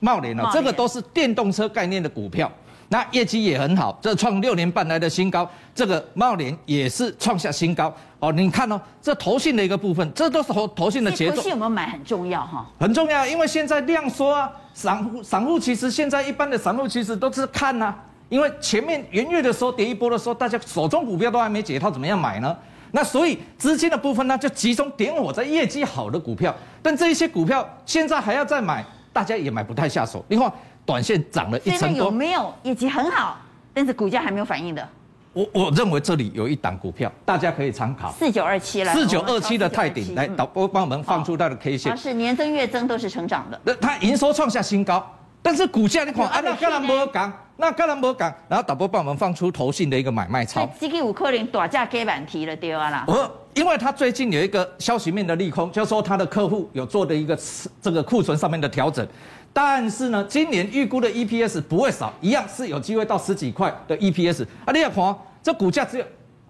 [0.00, 2.50] 茂联呢，这个都是电动车概念的股票。
[2.90, 8.30] 那业绩也很好，这创六年半来的新高，这个茂联也是创下新高哦。
[8.30, 11.36] 你看哦，这投信的一个部分，这都是投投信的节奏。
[11.36, 12.66] 投信有没有买很重要哈？
[12.78, 17.96] 很重要，因为现在量缩啊，散户散户其实现在一般的散户其实都是看呐、啊，
[18.28, 22.54] 因为前面元月的时候跌一波的时候，大家手中股票都还没解套，怎么样买呢？
[22.92, 28.84] 那所以资金的部分呢，就集中点火在业绩好的股票，但这一些股票现在还要再买，
[29.14, 30.22] 大家也买不太下手。
[30.28, 30.52] 你看。
[30.86, 33.38] 短线涨了一成多，有没有业绩很好，
[33.72, 34.86] 但是股价还没有反应的？
[35.32, 38.12] 我我认为这里有一档股票，大家可以参考。
[38.12, 41.90] 四九二七来，四九二七的泰鼎来导播帮我们放出它的 K 线。
[41.90, 43.58] 它是年增月增都是成长的。
[43.64, 45.02] 那它营收创下新高，
[45.40, 50.68] 但是股价你看啊，那干兰博港，那干兰博港，然后导播帮我们放出投信的一个买卖超。
[50.78, 53.06] 这个五克林大价给板提了对啊啦。
[53.54, 57.38] 呃，因为它最近有一个消息面的利空，就是说它的客户有做的一个
[57.80, 59.06] 这个库存上面的调整。
[59.52, 64.44] 但是呢，今年预估的 EPS 不会少，一样是有机会到十几块的 EPS。
[64.64, 66.04] 啊，你看，这股价只有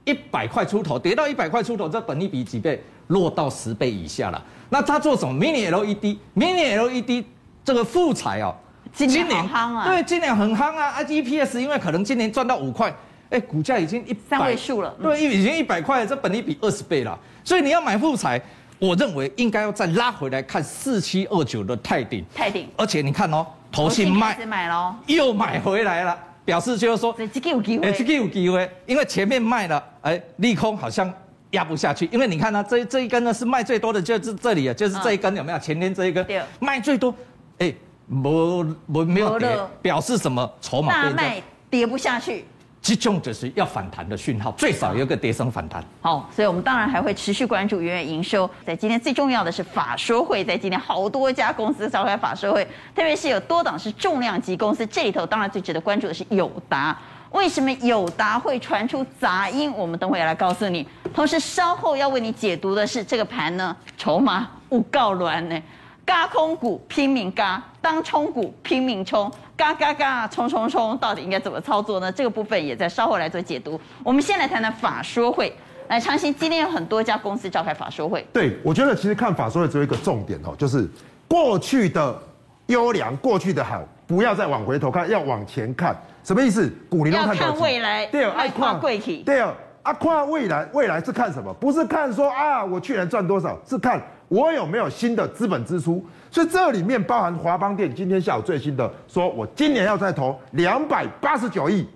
[0.05, 2.83] 一百块出头，跌到一百块出头，这本利比几倍？
[3.09, 4.43] 落到十倍以下了。
[4.71, 7.23] 那他做什么？Mini LED，Mini LED
[7.63, 8.55] 这个富采哦，
[8.95, 10.87] 今年很夯啊，对，今年很夯啊。
[10.87, 12.91] 啊，EPS 因为可能今年赚到五块，
[13.35, 17.19] 哎，股价已经一三位数了，对，已经一百块了，这本利比二十倍了。
[17.43, 18.41] 所以你要买富彩。
[18.81, 31.11] 我认为应该要再拉回来看四七二九的泰鼎，泰鼎，而且你看哦，投信卖，买了，又买回来了，表示就是说，这个有机会，这个有机会，因为前面卖了，哎，利空好像
[31.53, 35.59] 压不下去，因为你看呢，这这一根呢是卖最多的，就是这里啊，就是这一根有没有？
[35.61, 36.27] 前天这一根
[36.59, 37.15] 卖最多，
[37.59, 37.73] 哎，
[38.07, 40.53] 没没没有跌，表示什么？
[40.61, 42.45] 筹码大卖跌不下去。
[42.85, 45.83] 这种就是要反弹的讯号，最少有个跌升反弹。
[46.03, 48.49] 好，所以我们当然还会持续关注元月营收。
[48.63, 52.63] 在今天最重要的是法说会，在今天好多家公司召开法说会，
[52.95, 56.95] 特别是有多档是重量级公司，这里头当然最值得关注的是友达。
[57.31, 59.73] 为什么友达会传出杂音？
[59.73, 60.87] 我们等会要来告诉你。
[61.15, 65.59] 同时稍后要为你解读的是这个盘呢，筹码勿告乱呢，
[66.05, 69.33] 轧空股拼命轧，当冲股拼命冲。
[69.57, 72.11] 嘎嘎嘎，冲冲冲，到底应该怎么操作呢？
[72.11, 73.81] 这个部分也在稍后来做解读。
[74.03, 75.55] 我们先来谈谈法说会。
[75.89, 78.27] 来，长兴，今天有很多家公司召开法说会。
[78.33, 80.89] 对，我觉得其实看法说会只有一个重点哦，就是
[81.29, 82.19] 过去的
[82.67, 85.95] 优良、过去的好，不要再往回头看，要往前看。
[86.25, 86.73] 什么意思？
[86.89, 88.07] 股林要看未来。
[88.07, 89.23] 对，爱跨贵体。
[89.27, 91.53] 对啊，啊，跨未来，未来是看什么？
[91.53, 96.05] 不是看说啊，我去年赚多少，是看我有没有新的资本支出。
[96.31, 101.87] 所以这里面包含华邦电今天下午最新的说，我今年要再投两百八十九亿。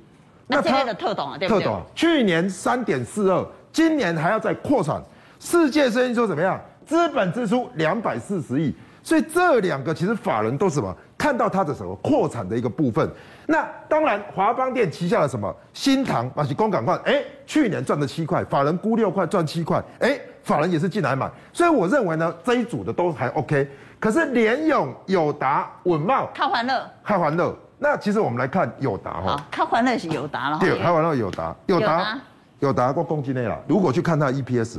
[0.47, 1.63] 那今天的特董啊，对不对？
[1.63, 5.03] 特董去年三点四二，今年还要再扩产。
[5.41, 6.61] 世界声音说怎么样？
[6.87, 8.75] 资本支出两百四十亿。
[9.03, 10.95] 所以这两个其实法人都是什么？
[11.17, 13.09] 看到它的什么扩产的一个部分。
[13.47, 21.31] 那当然，华邦电旗下的什么新塘把其公港矿，哎，去年赚了七块，法人估六块赚七块，哎，法人也是进来买。
[21.53, 23.69] 所以我认为呢，这一组的都还 OK。
[24.01, 27.55] 可是联勇、友达、稳茂、看欢乐、看欢乐。
[27.79, 30.59] 那其实我们来看友达哈，看欢乐是友达了。
[30.59, 32.19] 对，看环乐友达，友达，
[32.61, 33.57] 友达过攻击内了。
[33.69, 34.79] 如果去看它 EPS，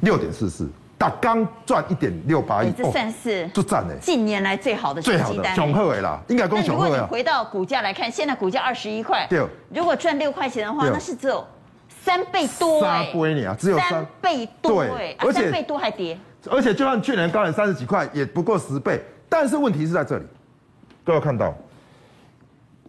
[0.00, 3.94] 六点四四，打刚赚一点六八亿，这算是就赚嘞。
[4.00, 7.06] 近年来最好的最好的雄厚哎啦，应该攻雄厚呀。
[7.10, 11.46] 回到股价来看，现在股价二十一块，对，如果赚六块钱的话，那是只有
[12.06, 16.16] 三倍多哎，三倍你啊，只有三倍多对，而且三倍多还跌。
[16.48, 19.02] 而且就算去年高点三十几块，也不过十倍。
[19.28, 20.24] 但是问题是在这里，
[21.04, 21.52] 各位看到，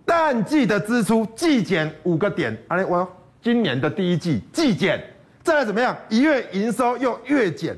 [0.06, 5.04] 淡季的支出季减五个点，哎，我今年的第一季季减，
[5.42, 5.98] 再来怎么样？
[6.10, 7.76] 一月营收又月减，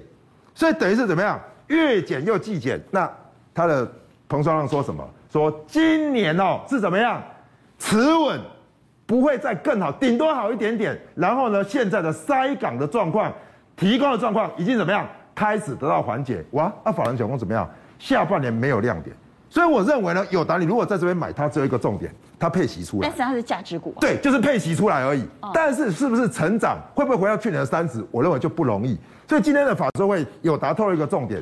[0.54, 1.40] 所以等于是怎么样？
[1.68, 2.78] 月减又季减。
[2.92, 3.10] 那
[3.54, 3.90] 他的
[4.28, 5.10] 彭双浪说什么？
[5.32, 7.24] 说今年哦是怎么样？
[7.78, 8.42] 持稳，
[9.10, 10.96] 不会再更好，顶多好一点点。
[11.16, 13.34] 然后呢，现在的塞港的状况、
[13.76, 15.04] 提供的状况已经怎么样？
[15.34, 16.72] 开始得到缓解，哇！
[16.86, 17.68] 那法人讲说怎么样？
[17.98, 19.16] 下半年没有亮点，
[19.50, 23.08] 所以我认为呢，友达你如果在这边买，它只有一个重点，它配息出来。
[23.08, 24.00] 但是它是价值股啊。
[24.00, 25.26] 对，就是配息出来而已。
[25.52, 28.06] 但是是不是成长，会不会回到去年的三十？
[28.12, 28.96] 我认为就不容易。
[29.28, 31.42] 所以今天的法说会友达透露一个重点，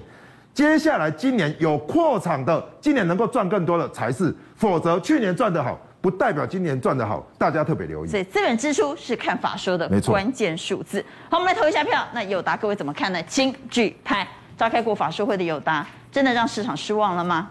[0.54, 5.78] 接下来今年有扩厂的，今年能够赚更多的才是，否则去年赚得好。
[6.08, 8.08] 不代表今年赚得好，大家特别留意。
[8.08, 11.04] 所以资本支出是看法说的关键数字。
[11.30, 12.02] 好，我们来投一下票。
[12.14, 13.22] 那友达各位怎么看呢？
[13.24, 14.26] 请举牌。
[14.58, 17.50] 召开过法说会的友达，真的让市场失望了吗？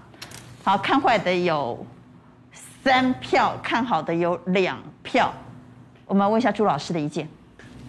[0.64, 1.84] 好，看坏的有
[2.82, 5.30] 三票，看好的有两票。
[6.06, 7.28] 我们问一下朱老师的意见。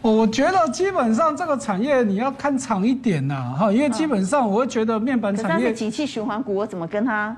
[0.01, 5.49] 我觉得基本上这个产业你要看长一点呐，哈，因为基本上我会觉得面板产业。
[5.49, 7.33] 但是景气循环股，我怎么跟他？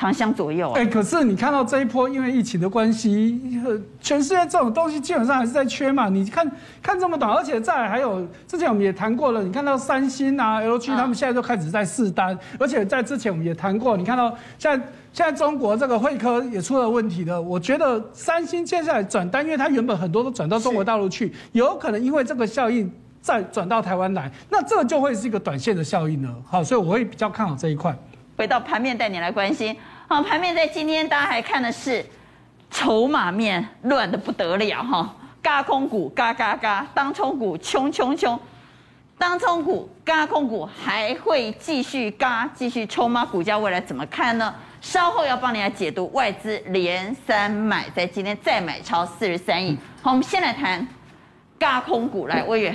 [0.00, 3.38] 长相左右哎、欸，可是你看到这一波，因为疫情的关系，
[4.00, 6.08] 全世界这种东西基本上还是在缺嘛。
[6.08, 6.50] 你看
[6.82, 17.38] 看这么短，而且再来还有之前我们也谈过了，你看到三星啊、LG 他们现在都开始在试单，而且在之前我们也谈过，你看到现在现在中国这个慧科也出了问题了。
[17.38, 26.34] 我觉得三星接下来转单，因为它原本很多都转到中国大陆去，有可能因为这个效应再转到台湾来，那这就会是一个短线的效应了。
[26.46, 27.94] 好，所以我会比较看好这一块。
[28.40, 29.76] 回到盘面带你来关心，
[30.08, 32.02] 好，盘面在今天大家还看的是
[32.70, 38.40] 筹码面乱得不得了哈，嘎空股嘎嘎嘎，当冲股冲冲冲，
[39.18, 43.26] 当冲股嘎空股还会继续嘎继续冲吗？
[43.26, 44.54] 股价未来怎么看呢？
[44.80, 49.76] 稍后要帮你来解读外资连三买，在今天再买超四十三亿。
[50.00, 50.88] 好，我们先来谈
[51.58, 52.74] 嘎空股，来魏源，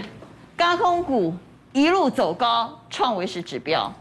[0.56, 1.34] 嘎空股
[1.74, 3.92] 一路走高，创维时指标。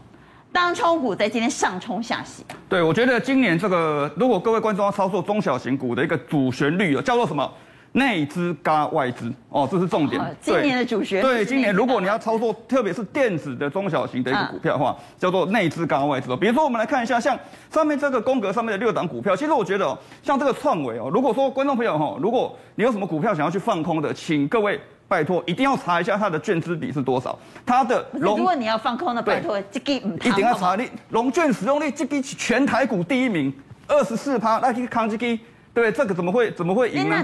[0.55, 2.55] 当冲股在今天上冲下洗啊！
[2.69, 7.51] 对，我觉得今年这个，如果各位观众要操作中小型股的一个主旋律哦，叫做什么？
[7.91, 10.21] 内资加外资哦，这是重点。
[10.39, 11.23] 今年的主旋律。
[11.23, 16.37] 对，今年如果你要操作，特别是电子的中小型的一个股票的话，叫做内资加外资哦。
[16.37, 17.37] 比如说，我们来看一下，像
[17.69, 27.37] 上面这个宫格上面的六档股票，其实我觉得哦，像这个创维哦，如果说观众朋友哈，如果你有什么股票想要去放空的，请各位拜托一定要查一下它的券资比是多少。
[27.65, 33.53] 它的龙，如果你要放空的，拜托这个一定要查你龙券使用率，这个全台股第一名，
[33.87, 35.39] 二十四趴，那去扛这个。
[35.75, 37.17] 对，这个怎么会怎么会赢呢？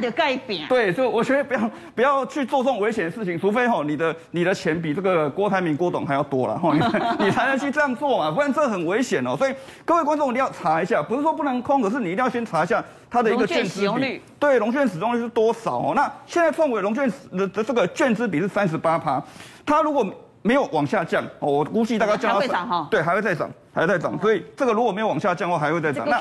[0.68, 6.80] 对，所以我觉得不要不要去做这种危险的事情，除非吼你的你的钱比这个郭台铭郭董还要多了吼，你
[7.18, 9.38] 你才能去这样做嘛，不然这很危险哦。
[9.38, 14.22] 所以各位观众一定要查一下，不是说不能空，可是你一定要先查一下它的一个券资比。
[14.38, 15.94] 对，融券使用率是多少哦？
[15.96, 19.24] 那现在创惟融券的的这个券资比是三十八趴，
[19.66, 20.06] 它如果
[20.42, 23.50] 没有往下降，我估计大概降到涨对，还会再涨。
[23.74, 26.06] 还在涨，所以这个如果没有往下降的话，还会再涨。
[26.10, 26.20] 那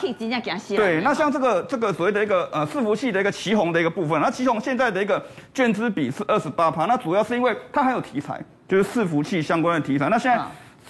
[0.77, 10.09] 对，那像这个这个所谓的一个呃伺服器的一个旗红的一个部分，那旗红现在的一个券资比是二十八趴，那主要是因为它还有题材，就是伺服器相关的题材。
[10.09, 10.41] 那现在。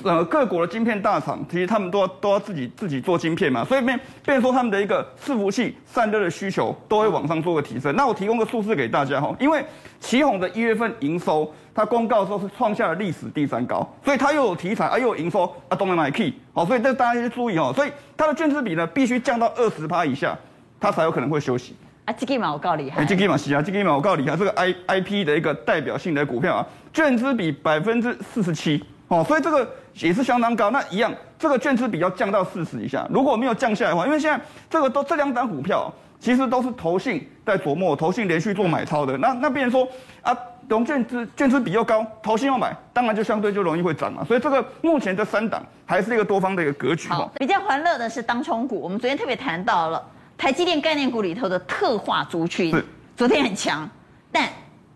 [0.03, 7.95] 呃，各国的晶片大厂，其实他们都要都要自己自己做晶片嘛，所以变变说他们的一个伺服器散热的需求都会往上做个提升。
[7.97, 9.63] 那我提供个数字给大家哈，因为
[9.99, 20.35] 奇宏的一月份营收，它公告的时候是创下了历史第三高，所以它又有题材啊，又有营收啊，都能买 key，好，所以这大家去注意哦，所以它的券资比呢必须降到二十趴以下，
[20.81, 21.77] 它才有可能会休息。
[22.07, 28.83] 啊，这个嘛我告厉害，这个嘛是啊，这个嘛我告厉害，这个 I I P 的一个代表性的股票啊，券资比百分之四十七。
[29.11, 30.71] 哦，所以这个也是相当高。
[30.71, 33.05] 那一样，这个券资比要降到四十以下。
[33.11, 39.19] 如果没有降下来的话，因为现在这个都这两档股票其实都是投信在琢磨，投信连续做买超的。
[39.19, 39.85] 那那别人说
[40.23, 40.33] 啊，
[40.69, 44.25] 融券资券资比又高，投信要买，当然就相对就容易会涨嘛。
[44.25, 47.09] 所以这个目前这三档还是一个多方的一个格局。
[47.09, 48.81] 好，比较欢乐的是当冲股。
[48.81, 50.01] 我们昨天特别谈到了
[50.39, 52.73] 台积电概念股里头的特化族群，
[53.17, 53.91] 昨天很强，
[54.31, 54.49] 但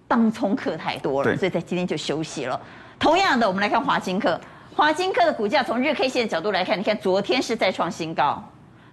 [0.06, 2.60] 当冲客太多了，所以在今天就休息了。
[3.04, 4.40] 同样的，我们来看华金科。
[4.74, 8.42] 华金科的股价从日 K 线的角度来看，你看昨天是再创新高，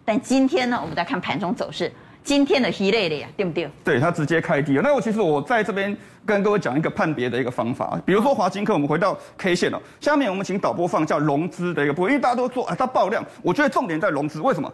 [0.04, 1.90] 但今天呢，我们再看盘中走势，
[2.22, 3.72] 今天的一类的呀，对不对？
[3.86, 4.82] 对，它直接开低了。
[4.82, 9.82] 那我其实我在这边跟各位讲一个判别的一个方法，比如说华金科，我们回到 K 线了。
[10.02, 14.42] 下面我们请导播放叫融资的一个部分，因为大家都说啊，它爆量，我觉得重点在融资。
[14.42, 14.70] 为什么？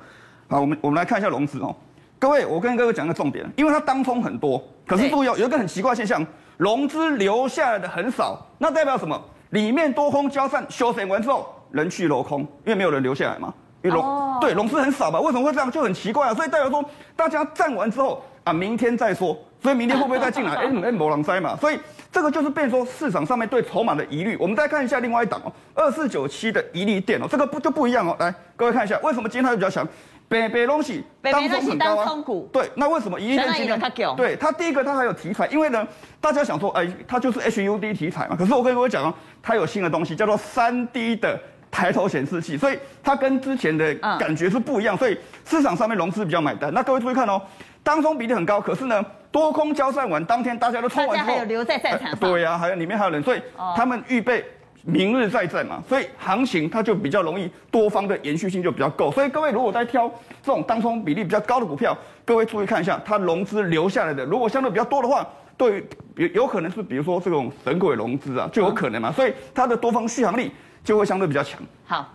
[0.47, 1.75] 好，我们我们来看一下融资哦。
[2.17, 6.25] 各位，我跟各位讲一个重点，因为它当冲很多，可是注意哦，有一个很奇怪现象。
[6.57, 9.19] 融资留下来的很少，那代表什么？
[9.51, 13.53] 里面多空交战修整完之后，人去楼空，因为没有人留下来嘛。
[13.83, 14.41] 因为融、oh.
[14.41, 15.21] 对融资很少吧？
[15.21, 15.71] 为什么会这样？
[15.71, 16.33] 就很奇怪啊。
[16.33, 16.83] 所以代表说，
[17.15, 19.37] 大家站完之后啊，明天再说。
[19.61, 20.55] 所以明天会不会再进来？
[20.57, 21.55] 哎，哎，某狼塞嘛。
[21.55, 21.79] 所以
[22.11, 24.35] 这个就是变成说市场上面对筹码的疑虑。
[24.37, 28.15] 我们再看一下另外一档哦，二四九七的怡利电哦，这个不就不一样哦。
[28.19, 29.87] 来，各位看一下，为什么今天它会比较强？
[30.29, 33.79] 北北东西当冲很高啊，对，那为什么一电今天？
[34.17, 35.87] 对，它第一个它还有题材，因为呢，
[36.19, 38.35] 大家想说，哎，它就是 HUD 题材嘛。
[38.35, 41.39] 可是我跟各位讲哦，它有新的东西，叫做三 D 的
[41.71, 46.73] 抬头显示器，所以它跟之前的感觉是不一样，所以市场上面融资比较买单。
[46.73, 47.41] 那各位注意看哦，
[47.81, 53.41] 当中比例很高，可是呢，多空交战完当天，大家都冲完之后，还有留在战场上，对呀、啊，还有里面还有人，所以
[53.77, 54.43] 他们预备。
[54.89, 60.09] 明日再战嘛，所以行情它就比较容易多方的延续性就比较够，所以各位如果在挑
[60.41, 70.49] 这种当冲比例比较高的股票，各位注意看一下它融资留下来的，如果相对比较多的话，对于有有可能是比如说这种神鬼融资啊，就有可能嘛，所以它的多方续航力
[70.85, 71.59] 就会相对比较强。
[71.83, 72.13] 好，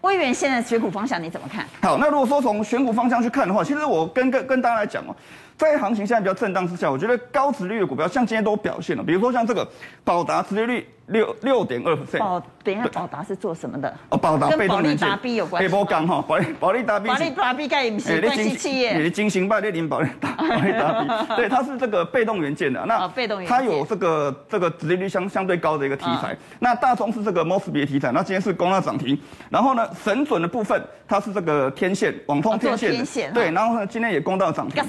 [0.00, 1.66] 威源现在选股方向你怎么看？
[1.82, 5.14] 好，那如果说从选股方向去看的话，其实我跟跟跟大家来讲哦。
[5.56, 9.66] 在行情现在比较震荡之下，我觉得高值利率的股票像今天都表现了，比如说像这个
[10.04, 12.18] 宝达殖利率六六点二 percent。
[12.18, 13.94] 宝，等一下，宝达是做什么的？
[14.10, 14.98] 哦，宝达被动元件。
[14.98, 15.68] 跟保利达 B 有关系。
[15.68, 17.08] 黑波钢哈，保利保利达 B。
[17.08, 18.98] 保利达 B 该不是关系企业。
[18.98, 22.84] 你金星百列宁保利达 保利达 B，对，它是这个被动元件的。
[22.84, 23.56] 那被动元件。
[23.56, 26.36] 它有这个这个殖利率相相对高的一个题材。
[26.58, 29.18] 那大中是这个 Mosfet 题材，那今天是攻到涨停。
[29.48, 32.92] 然后呢，神准的部分它是这个天线网通天线。
[32.92, 33.32] 天线。
[33.32, 34.82] 对，然后呢，今天也攻到涨停。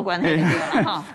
[0.00, 0.44] 无关系。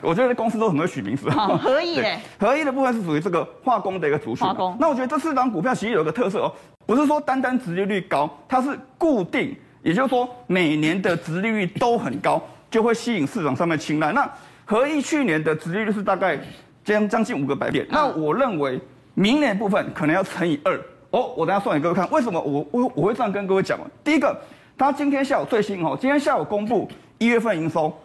[0.01, 1.29] 我觉得公司都很会取名字。
[1.29, 4.47] 好，合意嘞，合意的部分是属于这个化工的一个族群。
[4.47, 4.77] 化工。
[4.79, 6.53] 那我觉得这四档股票其实有一个特色哦，
[6.85, 14.11] 不是说单单殖利率高，它是固定，也就是说每年的殖利率都很高，就会吸引市场上面青睐。
[14.11, 14.29] 那
[14.65, 16.39] 合意去年的殖利率是大概
[16.83, 18.79] 将将近五个百点，那我认为
[19.13, 20.79] 明年部分可能要乘以二。
[21.11, 23.79] 哦，我等下算给各位看，为什么我我我会这样跟各位讲？
[24.03, 24.37] 第一个，
[24.77, 27.95] 他今天下午最新哦，今天下午公布一月份营收。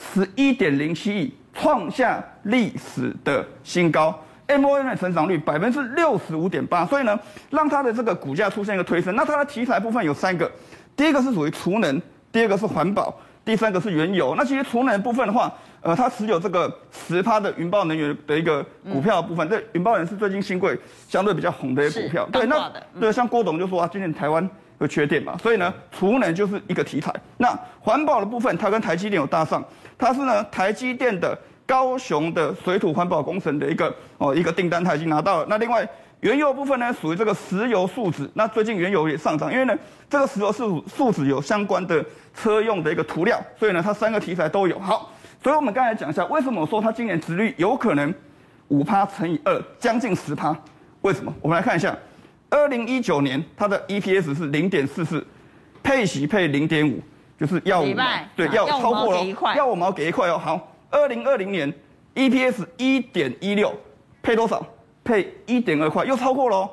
[0.00, 7.18] 十一点零七亿，创下历史的新高 M O N 的成长率百分之六十五点八，所以呢，
[7.50, 9.14] 让它的这个股价出现一个推升。
[9.14, 10.50] 那它的题材部分有三个，
[10.96, 12.00] 第一个是属于储能，
[12.32, 13.14] 第二个是环保，
[13.44, 14.34] 第三个是原油。
[14.36, 15.52] 那其实储能部分的话，
[15.82, 20.76] 呃，它持有这个十趴的云豹能源的一个股票的部分，这云豹能源是最近新贵
[21.08, 22.28] 相对比较红的一个股票。
[22.32, 24.48] 对，那对，像郭董就说啊，今年台湾
[24.80, 27.14] 有缺点嘛，所以呢，储能就是一个题材。
[27.36, 29.62] 那环保的部分，它跟台积电有搭上。
[29.98, 35.46] 它是呢，台积电的高雄的水土环保工程的一个哦一个订单，它已经拿到了。
[35.50, 35.86] 那另外
[36.20, 38.28] 原油部分呢，属于这个石油树脂。
[38.32, 39.76] 那最近原油也上涨，因为呢
[40.08, 42.02] 这个石油树树脂有相关的
[42.34, 44.78] 车用的一个涂料，所以呢它三个题材都有。
[44.78, 45.12] 好，
[45.42, 48.14] 所以我们刚才讲一下，为什么我说它今年值率有可能
[48.68, 50.56] 五趴乘以二，将近十趴？
[51.02, 51.30] 为什么？
[51.42, 51.94] 我们来看一下，
[52.50, 55.24] 二零一九年它的 EPS 是零点四四，
[55.82, 57.00] 配息配零点五，
[57.38, 58.04] 就是要五毛，
[58.36, 59.24] 对，要超过了，
[59.56, 60.36] 要五毛给一块哦。
[60.36, 61.72] 好，二零二零年
[62.14, 63.72] EPS 一点一六，
[64.22, 64.66] 配多少？
[65.02, 66.68] 配一点二块，又超过了。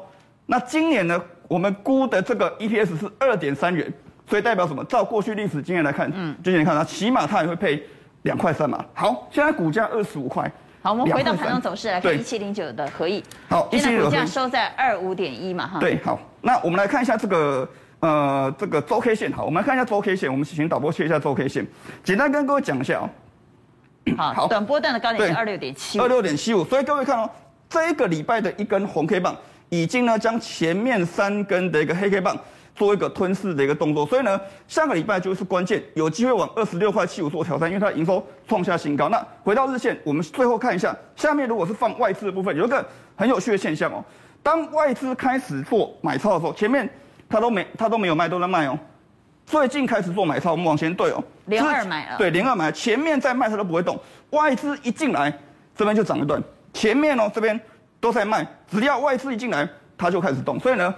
[0.48, 1.22] 那今年呢？
[1.48, 3.90] 我们估的这个 EPS 是二点三元，
[4.30, 4.84] 所以代表什么？
[4.84, 7.82] 照过去历史经验来看，嗯，就你看它起码它也会配
[8.24, 8.84] 两块三嘛。
[8.94, 10.52] 好，现在股价二十五块。
[10.88, 13.22] 好，我们回到盘中走势来看一七零九的合一。
[13.50, 15.80] 好，现在股价收在二五点一嘛，哈。
[15.82, 17.70] 对，好，那我们来看一下这个
[18.00, 19.30] 呃这个周 K 线。
[19.30, 20.32] 好，我们来看一下周 K 线。
[20.32, 21.68] 我们请导播切一下周 K 线，
[22.06, 23.10] 简单跟各位讲一下哦。
[24.16, 26.64] 好，好，短波段的高点是二六点七，二六点七五。
[26.64, 27.30] 所以各位看哦，
[27.68, 29.36] 这一个礼拜的一根红 K 棒，
[29.68, 32.34] 已经呢将前面三根的一个黑 K 棒。
[32.78, 39.10] 做一个吞噬的一个动作，所以呢，下个礼拜就是关键，有机会往二十六块七五做挑战，因为它营收创下新高。
[39.10, 44.06] 那回到日线，我们最后看一下，下面如果是放外资的部分，有一个很有趣的现象哦。
[44.44, 46.88] 当外资开始做买超的时候，前面
[47.28, 48.78] 它都没它都没有卖，都在卖哦。
[49.48, 54.00] 最近开始做买超，我们往前对哦，连二买了，对，连二买，前面在卖它都不会动，
[54.30, 55.36] 外资一进来，
[55.76, 56.40] 这边就涨一段，
[56.74, 57.60] 前面哦这边
[58.00, 59.68] 都在卖，只要外资一进来，
[59.98, 60.94] 它就开始动，所以呢。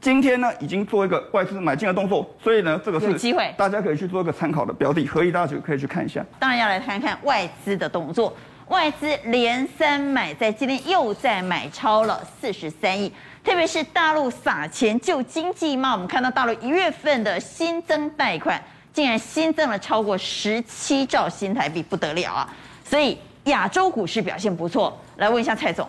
[0.00, 6.24] 今天呢，已经做一个外资买进的动作，所以呢，这个是机会，大家可以去做一个参考的标的，合一大家就可以去看一下。
[6.38, 8.36] 当然要来看看外资的动作，
[8.68, 13.12] 外资连三买，在今天又再买超了四十三亿，
[13.42, 18.62] 特别是大陆撒钱救经济嘛，我们看到大陆一月份的新增贷款
[18.92, 22.48] 竟然新增了超过十七兆新台币，不得了啊！
[22.84, 25.88] 所以亚洲股市表现不错，来问一下蔡总。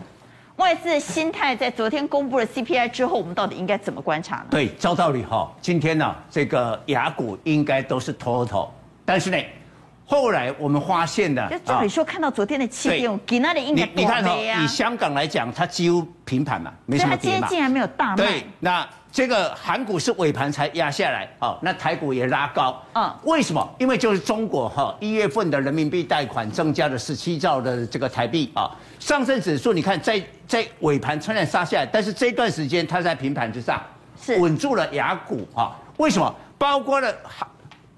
[0.57, 4.45] 外资心态在昨天公布了 CPI 之后，我们到底应该怎么观察呢？
[4.51, 8.71] 对，照道理哈，今天呢，这个雅股应该都是头头，
[9.03, 9.37] 但是呢，
[10.05, 17.39] 后来我们发现呢，就照理说看到昨天的气垫，给那里应该你看哈，以香港来讲，它几乎平盘嘛，没什么跌嘛。
[17.41, 18.15] 它今天竟然没有大卖。
[18.15, 18.87] 对，那。
[19.13, 23.75] 这个韩股是尾盘才压下来，哦，那台股也拉高，嗯，为什么？
[23.77, 28.71] 因为就是中国哈一月份的人民币贷款增加了十七兆的这个台币啊，
[29.03, 33.83] 上证指数你看在在尾盘突然杀下来，但是这段时间它在平盘之上，
[34.17, 35.75] 是稳住了雅股哈。
[35.97, 36.33] 为什么？
[36.57, 37.13] 包括了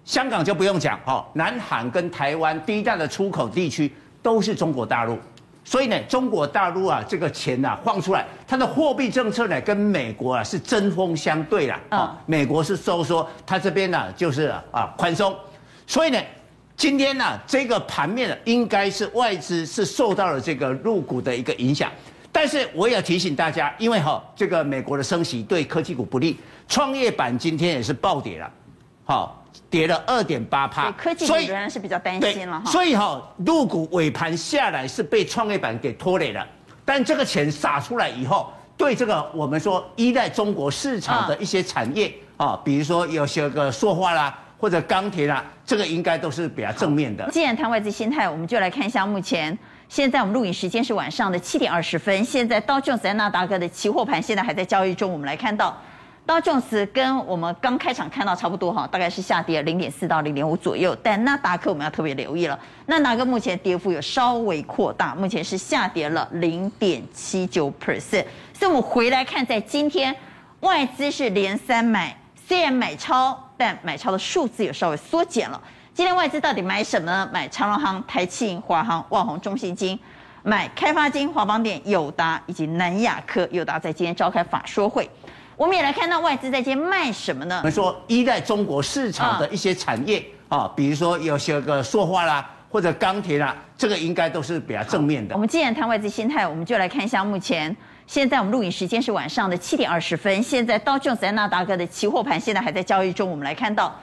[0.03, 3.93] 香港就不用讲哈，南韩跟台湾第一大的出口地区
[4.24, 5.16] 都是中国大陆。
[5.64, 11.80] 所以呢，中国大陆啊，这个钱呐、啊、放出来，它的货币政策呢跟美国啊是针锋相对啦。
[11.89, 15.36] 啊，美国是收缩，它这边呢、啊、就是啊宽松。
[15.86, 16.20] 所以呢，
[16.78, 21.91] 今天呢、啊、这个盘面呢应该是外资是受到了这个入股的一个影响。
[22.32, 28.51] 但是我也要提醒大家，因为哈这个美国的升息对科技股不利，创业板今天也是暴跌了，
[29.05, 29.41] 好。
[29.69, 32.71] 跌了二点八趴，科技股仍然是比较担心了哈。
[32.71, 36.45] 所以哈，入股尾盘下来是被创业板给拖累了，
[36.86, 47.30] 但这个钱撒出来以后，对这个我们说依赖中国市场的一些产业啊，比如说有些个塑化啦或者钢铁啦，这个应该都是比较正面的。
[47.32, 49.58] 既然谈外资心态，我们就来看一下目前
[49.89, 55.76] 现在我们录影时间是晚上的七点二十分，现在道琼斯纳达克的期货盘现在还在交易中，我们来看到。
[56.28, 60.97] 道琼斯跟我们刚开场看到差不多哈，大概是下跌零点四到零点五左右。
[61.03, 68.26] 但纳达克我们要特别留意了，纳达克目前跌幅有稍微扩大，目前是下跌了零点七九 percent。
[68.53, 70.16] 所以我们回来看，在今天
[70.62, 75.62] 外资是连三买，虽然买超，但买超的数字也稍微缩减了。
[75.93, 77.30] 今天外资到底买什么呢？
[77.32, 79.97] 买长荣航、台企、华航、万宏、中信金，
[80.43, 83.47] 买开发金、华邦电、友达以及南亚科。
[83.51, 85.10] 友达在今天召开法说会。
[85.56, 87.60] 我们也来看到外资在今天卖什么呢？
[87.60, 95.34] 我们说依赖中国市场的一些产业啊，比如说有些个塑化啦，或者钢铁啦，这个应该都是比较正面的。
[95.34, 97.74] 我们既然谈外资心态，我们就来看一下目前
[98.08, 103.93] 现在我们录影时间是晚上的七点二十分，现在道琼斯纳达克的期货盘现在还在交易中，我们来看到。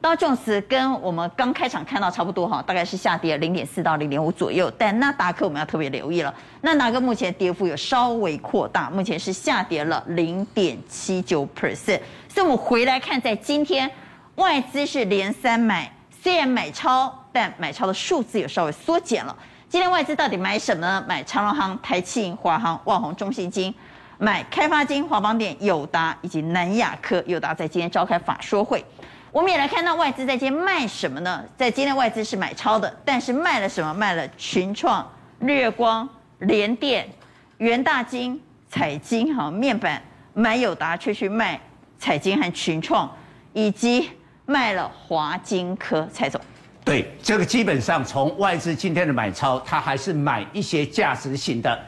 [0.00, 4.68] 道琼斯跟我们刚开场看到差不多哈，大概是下跌零点四到零点五左右。
[4.76, 12.00] 但纳达克我们要特别留意了，纳达克目前跌幅有稍微扩大，目前是下跌了零点七九 percent。
[12.28, 13.88] 所以我们回来看，在今天
[14.34, 15.88] 外资是连三买，
[16.20, 19.36] 虽然买超，但买超的数字也稍微缩减了。
[19.72, 21.02] 今天外资到底买什么呢？
[21.08, 23.74] 买长荣航、台企、华航、万宏、中信金，
[24.18, 27.24] 买开发金、华邦电、友达以及南亚科。
[27.26, 28.84] 友达在今天召开法说会。
[29.30, 31.42] 我们也来看到外资在今天卖什么呢？
[31.56, 33.94] 在今天外资是买超的，但是卖了什么？
[33.94, 36.06] 卖了群创、日光、
[36.40, 37.08] 联电、
[37.56, 40.02] 元大金、彩晶哈面板，
[40.34, 41.58] 买友达却去卖
[41.98, 43.10] 彩晶和群创，
[43.54, 44.10] 以及
[44.44, 46.06] 卖了华金科。
[46.12, 46.38] 蔡总，
[46.84, 51.78] 对这个基本上从外资今天的买超，它还是买一些价值型的。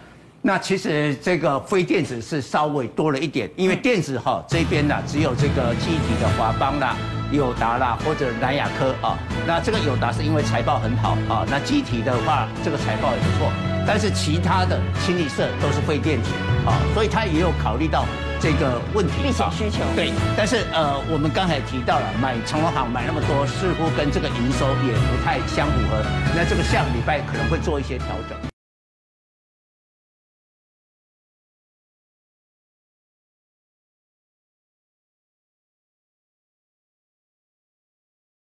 [0.41, 6.97] 那其实这个非电子是稍微多了一点，因为电子哈这边呢只有这个记忆体的华邦啦、
[7.31, 9.19] 友达啦或者南亚科啊。
[9.47, 13.53] 那这个友达是因为财报很好啊，那记忆体的话这个财报也不错，
[13.87, 16.31] 但是其他的清一色都是废电子
[16.67, 18.07] 啊，所以他也有考虑到
[18.41, 19.13] 这个问题。
[19.23, 19.85] 避险需求。
[19.95, 26.03] 对，但是呃我们刚才提到了买长隆行买那么多，似乎跟这个营收也不太相符合。
[26.35, 28.54] 那这个下个礼拜可能会做一些调整。